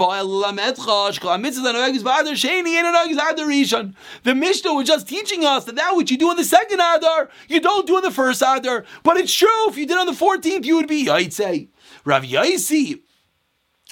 Mishnah 4.35 4.73
was 4.73 4.87
just 4.87 5.09
teaching 5.09 5.43
us 5.43 5.65
that 5.65 5.75
that 5.75 5.95
which 5.95 6.11
you 6.11 6.17
do 6.17 6.29
on 6.29 6.37
the 6.37 6.43
second 6.43 6.79
Adar, 6.79 7.29
you 7.47 7.59
don't 7.59 7.87
do 7.87 7.97
on 7.97 8.03
the 8.03 8.11
first 8.11 8.41
Adar. 8.41 8.85
But 9.01 9.17
it's 9.17 9.33
true, 9.33 9.67
if 9.67 9.77
you 9.77 9.85
did 9.85 9.97
on 9.97 10.05
the 10.05 10.13
14th, 10.13 10.65
you 10.65 10.77
would 10.77 10.87
be, 10.87 11.09
I'd 11.09 11.33
say. 11.33 11.69
Rav 12.05 12.23
Yaisi, 12.23 13.01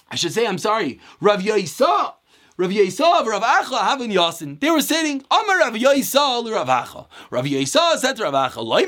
I 0.10 0.15
should 0.15 0.34
say, 0.34 0.45
I'm 0.45 0.58
sorry, 0.58 1.00
Rav 1.19 1.41
Yaisa 1.41 2.13
Rav 2.62 2.69
Yisrael, 2.69 3.26
Rav 3.26 3.41
Acha, 3.41 3.82
having 3.82 4.12
Yasin. 4.12 4.60
They 4.60 4.69
were 4.69 4.84
sitting. 4.84 5.24
Amar 5.32 5.62
Rav 5.62 5.74
Yisrael, 5.74 6.47
Rav 6.52 6.67
Acha. 6.67 7.08
Rav 7.32 7.47
said 8.00 8.17
to 8.17 8.24
Rav 8.24 8.34
Acha, 8.36 8.63
Loi 8.63 8.84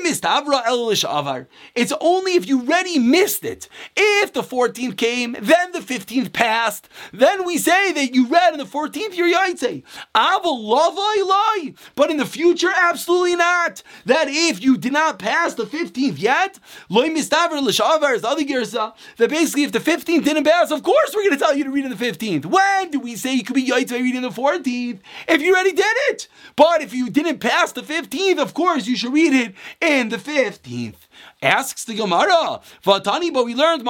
Avar. 1.10 1.48
It's 1.74 1.92
only 2.00 2.34
if 2.34 2.46
you 2.46 2.60
already 2.60 3.00
missed 3.00 3.44
it. 3.44 3.68
If 3.96 4.32
the 4.32 4.44
14th 4.44 4.96
came, 4.96 5.32
then 5.40 5.72
the 5.72 5.80
15th 5.80 6.32
passed, 6.32 6.88
then 7.12 7.44
we 7.44 7.58
say 7.58 7.90
that 7.90 8.14
you 8.14 8.28
read 8.28 8.52
in 8.52 8.60
the 8.60 8.64
14th, 8.64 9.16
you're 9.16 9.34
Yaitse. 9.34 9.82
Aval 10.14 11.26
lie. 11.26 11.74
But 11.96 12.12
in 12.12 12.18
the 12.18 12.26
future, 12.26 12.70
absolutely 12.72 13.34
not. 13.34 13.82
That 14.06 14.28
if 14.28 14.62
you 14.62 14.78
did 14.78 14.92
not 14.92 15.18
pass 15.18 15.54
the 15.54 15.64
15th 15.64 16.20
yet, 16.20 16.60
Loi 16.88 17.08
missed 17.08 17.32
Avra 17.32 17.58
Avar 17.58 18.14
is 18.14 18.22
the 18.22 18.28
other 18.28 18.42
Girsa. 18.42 18.94
That 19.16 19.30
basically, 19.30 19.64
if 19.64 19.72
the 19.72 19.80
15th 19.80 20.22
didn't 20.22 20.44
pass, 20.44 20.70
of 20.70 20.84
course 20.84 21.12
we're 21.12 21.24
going 21.24 21.36
to 21.36 21.44
tell 21.44 21.56
you 21.56 21.64
to 21.64 21.70
read 21.72 21.86
in 21.86 21.90
the 21.90 21.96
15th. 21.96 22.46
When 22.46 22.92
do 22.92 23.00
we 23.00 23.16
say 23.16 23.34
you 23.34 23.42
could 23.42 23.54
be 23.54 23.63
Yaitse 23.68 23.92
reading 23.92 24.22
the 24.22 24.30
14th 24.30 25.00
if 25.28 25.42
you 25.42 25.52
already 25.52 25.72
did 25.72 25.96
it. 26.08 26.28
But 26.56 26.82
if 26.82 26.92
you 26.92 27.10
didn't 27.10 27.38
pass 27.38 27.72
the 27.72 27.82
15th, 27.82 28.38
of 28.38 28.54
course 28.54 28.86
you 28.86 28.96
should 28.96 29.12
read 29.12 29.32
it 29.32 29.54
in 29.80 30.08
the 30.08 30.16
15th. 30.16 30.96
Asks 31.42 31.84
the 31.84 31.94
Gemara, 31.94 32.60
Vatani, 32.84 33.32
but 33.32 33.44
we 33.44 33.54
learned 33.54 33.84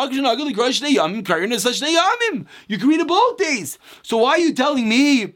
you 2.69 2.79
can 2.79 2.89
read 2.89 3.01
it 3.01 3.09
both 3.09 3.37
days. 3.37 3.79
So 4.03 4.19
why 4.19 4.31
are 4.31 4.39
you 4.39 4.55
telling 4.55 4.89
me 4.89 5.35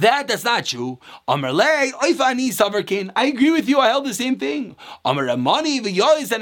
that 0.00 0.28
that's 0.28 0.44
not 0.44 0.66
true. 0.66 0.98
Amar 1.28 1.52
lei 1.52 1.92
oifani 2.02 2.48
savarkin. 2.48 3.10
I 3.16 3.26
agree 3.26 3.50
with 3.50 3.68
you. 3.68 3.78
I 3.78 3.88
held 3.88 4.06
the 4.06 4.14
same 4.14 4.36
thing. 4.36 4.76
Amar 5.04 5.28
amani 5.28 5.78
and 5.78 5.86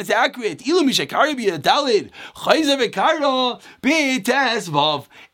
it's 0.01 0.11
accurate. 0.11 0.59
Ilu 0.67 0.83
mishakari 0.83 1.35
b'yadalid 1.35 2.11
chayzer. 2.35 2.79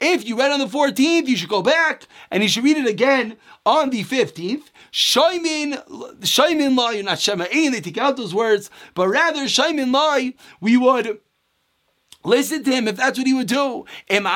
If 0.00 0.26
you 0.26 0.38
read 0.38 0.52
on 0.52 0.58
the 0.60 0.66
14th, 0.66 1.26
you 1.26 1.36
should 1.36 1.48
go 1.48 1.62
back 1.62 2.06
and 2.30 2.42
you 2.42 2.48
should 2.48 2.64
read 2.64 2.76
it 2.76 2.86
again 2.86 3.36
on 3.64 3.90
the 3.90 4.04
15th. 4.04 4.64
Shaimin, 4.92 6.18
Shaimin 6.20 6.76
law, 6.76 6.90
you're 6.90 7.02
not 7.02 7.18
Shema'in, 7.18 7.72
they 7.72 7.80
take 7.80 7.98
out 7.98 8.16
those 8.16 8.34
words, 8.34 8.70
but 8.94 9.08
rather 9.08 9.44
Shaimin 9.44 9.92
law, 9.92 10.18
we 10.60 10.76
would 10.76 11.18
Listen 12.24 12.64
to 12.64 12.70
him 12.70 12.88
if 12.88 12.96
that's 12.96 13.18
what 13.18 13.26
he 13.26 13.34
would 13.34 13.48
do. 13.48 13.84
He 14.08 14.16
says 14.16 14.32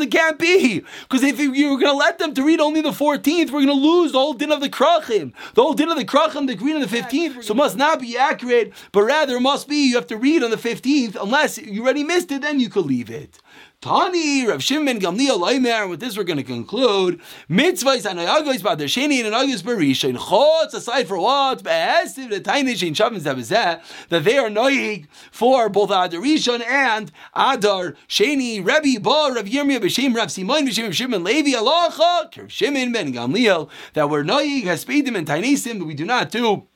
it 0.00 0.10
can't 0.10 0.38
be. 0.38 0.84
Because 1.02 1.24
if 1.24 1.40
you 1.40 1.70
were 1.70 1.78
going 1.78 1.92
to 1.92 1.92
let 1.92 2.18
them 2.18 2.34
to 2.34 2.44
read 2.44 2.60
only 2.60 2.80
the 2.80 2.90
14th, 2.90 3.50
we're 3.50 3.64
going 3.64 3.66
to 3.66 3.72
lose 3.72 4.12
the 4.12 4.18
whole 4.18 4.34
din 4.34 4.52
of 4.52 4.60
the 4.60 4.68
krachim. 4.68 5.32
The 5.54 5.62
whole 5.62 5.74
din 5.74 5.90
of 5.90 5.96
the 5.96 6.04
krachim, 6.04 6.46
the 6.46 6.54
green 6.54 6.80
of 6.80 6.88
the 6.88 6.96
15th. 6.96 7.42
So 7.42 7.54
must 7.54 7.76
not 7.76 8.00
be 8.00 8.16
accurate, 8.16 8.72
but 8.92 9.02
rather 9.02 9.40
must 9.40 9.66
be 9.68 9.88
you 9.88 9.96
have 9.96 10.06
to 10.08 10.16
read 10.16 10.44
on 10.44 10.50
the 10.50 10.56
15th. 10.56 11.16
Unless 11.20 11.58
you 11.58 11.82
already 11.82 12.04
missed 12.04 12.30
it, 12.30 12.42
then 12.42 12.60
you 12.60 12.70
could 12.70 12.86
leave 12.86 13.10
it. 13.10 13.40
Tani, 13.82 14.46
Rav 14.46 14.62
Shimon 14.62 15.00
Gamliel 15.00 15.38
Leimer. 15.38 15.88
With 15.88 16.00
this, 16.00 16.14
we're 16.14 16.24
going 16.24 16.36
to 16.36 16.42
conclude. 16.42 17.18
Mitzvahs 17.48 18.04
and 18.04 18.18
ayagos 18.18 18.60
ba'der 18.60 18.84
sheni 18.84 19.24
and 19.24 19.34
ayagos 19.34 19.62
b'rishon. 19.62 20.18
Chotz 20.18 20.74
aside 20.74 21.08
for 21.08 21.18
what? 21.18 21.64
Be'esiv 21.64 22.28
the 22.28 22.40
tiny 22.40 22.74
shein 22.74 22.90
shavim 22.90 23.18
zebezeh 23.18 23.80
that 24.10 24.24
they 24.24 24.36
are 24.36 24.50
noig 24.50 25.06
for 25.30 25.70
both 25.70 25.88
Adar 25.88 26.20
Rishon 26.20 26.62
and 26.62 27.10
Adar 27.34 27.96
Sheni. 28.06 28.62
Rebbe 28.62 29.00
Ba 29.00 29.32
Rav 29.34 29.46
Yirmiyah 29.46 29.80
b'shem 29.80 30.14
Rav 30.14 30.30
Simon 30.30 30.66
b'shem 30.66 30.92
Shimon 30.92 31.24
Levi 31.24 31.52
Alacha 31.52 32.36
Rav 32.36 32.52
Shimon 32.52 32.92
ben 32.92 33.14
Gamliel 33.14 33.70
that 33.94 34.10
we're 34.10 34.22
noig 34.22 34.64
has 34.64 34.84
paid 34.84 35.06
them 35.06 35.16
in 35.16 35.24
tainesim 35.24 35.78
that 35.78 35.86
we 35.86 35.94
do 35.94 36.04
not 36.04 36.30
do 36.30 36.66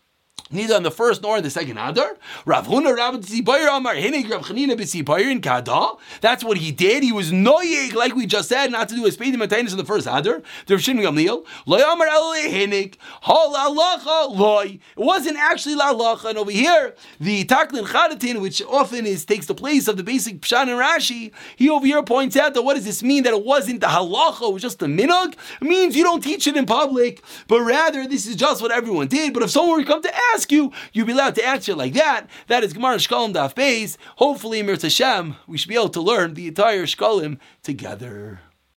neither 0.55 0.75
on 0.75 0.83
the 0.83 0.91
first 0.91 1.23
nor 1.23 1.37
on 1.37 1.43
the 1.43 1.51
second 1.51 1.77
Adar. 1.77 2.17
Rav 2.47 2.67
Huna 2.67 2.97
Rav 2.97 3.17
Tzibayir 3.17 3.77
Amar 3.77 3.95
Hinig 3.95 4.31
Rav 4.31 4.43
Chanina 4.47 5.31
in 5.31 5.41
Kada. 5.41 5.93
That's 6.21 6.45
what 6.45 6.59
he 6.59 6.71
did. 6.73 7.03
He 7.03 7.13
was 7.13 7.33
noyeg, 7.33 7.95
like 7.95 8.15
we 8.15 8.27
just 8.27 8.49
said, 8.49 8.71
not 8.71 8.89
to 8.89 8.95
do 8.95 9.05
a 9.05 9.11
Pedim 9.11 9.45
Atainus 9.47 9.73
in 9.73 9.77
the 9.77 9.85
first 9.85 10.07
Adar. 10.07 10.43
The 10.67 10.75
Rav 10.75 10.83
Shimon 10.83 11.05
Gamliel. 11.05 11.45
Loy 11.67 11.83
Amar 11.83 12.07
Hinig. 12.07 12.95
Loy. 13.27 14.79
It 14.97 15.01
wasn't 15.01 15.39
actually 15.39 15.75
La 15.75 15.93
Alacha. 15.93 16.31
And 16.31 16.39
over 16.39 16.51
here, 16.51 16.95
the 17.21 17.45
Taklin 17.45 17.87
Chadatin, 17.87 18.41
which 18.41 18.63
often 18.63 19.07
is 19.07 19.25
takes 19.25 19.47
the 19.47 19.55
place 19.55 19.89
of 19.89 19.97
the 19.97 20.05
basic 20.05 20.41
Pshan 20.41 20.63
and 20.63 20.71
Rashi, 20.71 21.33
he 21.57 21.69
over 21.69 21.87
here 21.87 22.03
points 22.03 22.37
out 22.37 22.55
that 22.55 22.63
what 22.63 22.75
does 22.75 22.85
this 22.85 23.03
mean? 23.03 23.25
That 23.25 23.35
it 23.35 23.45
wasn't 23.45 23.81
the 23.81 23.89
halacha, 23.89 24.49
it 24.49 24.53
was 24.53 24.63
just 24.63 24.79
the 24.79 24.87
minog? 24.87 25.35
It 25.61 25.65
means 25.67 25.97
you 25.97 26.05
don't 26.05 26.23
teach 26.23 26.47
it 26.47 26.57
in 26.57 26.67
public, 26.67 27.23
but 27.49 27.61
rather 27.63 28.07
this 28.07 28.27
is 28.27 28.37
just 28.37 28.63
what 28.63 28.71
everyone 28.71 29.09
did. 29.09 29.35
But 29.35 29.43
if 29.43 29.51
someone 29.51 29.79
were 29.79 29.85
to 29.85 29.89
come 29.91 30.03
to 30.03 30.15
ask 30.33 30.51
you, 30.53 30.73
you'll 30.93 31.07
be 31.07 31.13
allowed 31.13 31.35
to 31.35 31.47
answer 31.47 31.75
like 31.75 31.95
that. 31.95 32.27
That 32.47 32.65
is 32.65 32.73
Gemara 32.73 32.97
Shkolim 32.97 33.35
Daf 33.35 33.55
Beis. 33.55 33.97
Hopefully, 34.17 34.63
Mir 34.63 34.77
Hashem, 34.77 35.37
we 35.47 35.59
should 35.59 35.69
be 35.69 35.75
able 35.75 35.89
to 35.91 36.01
learn 36.01 36.35
the 36.35 36.49
entire 36.49 36.87
Shkolim 36.87 37.39
together. 37.63 38.41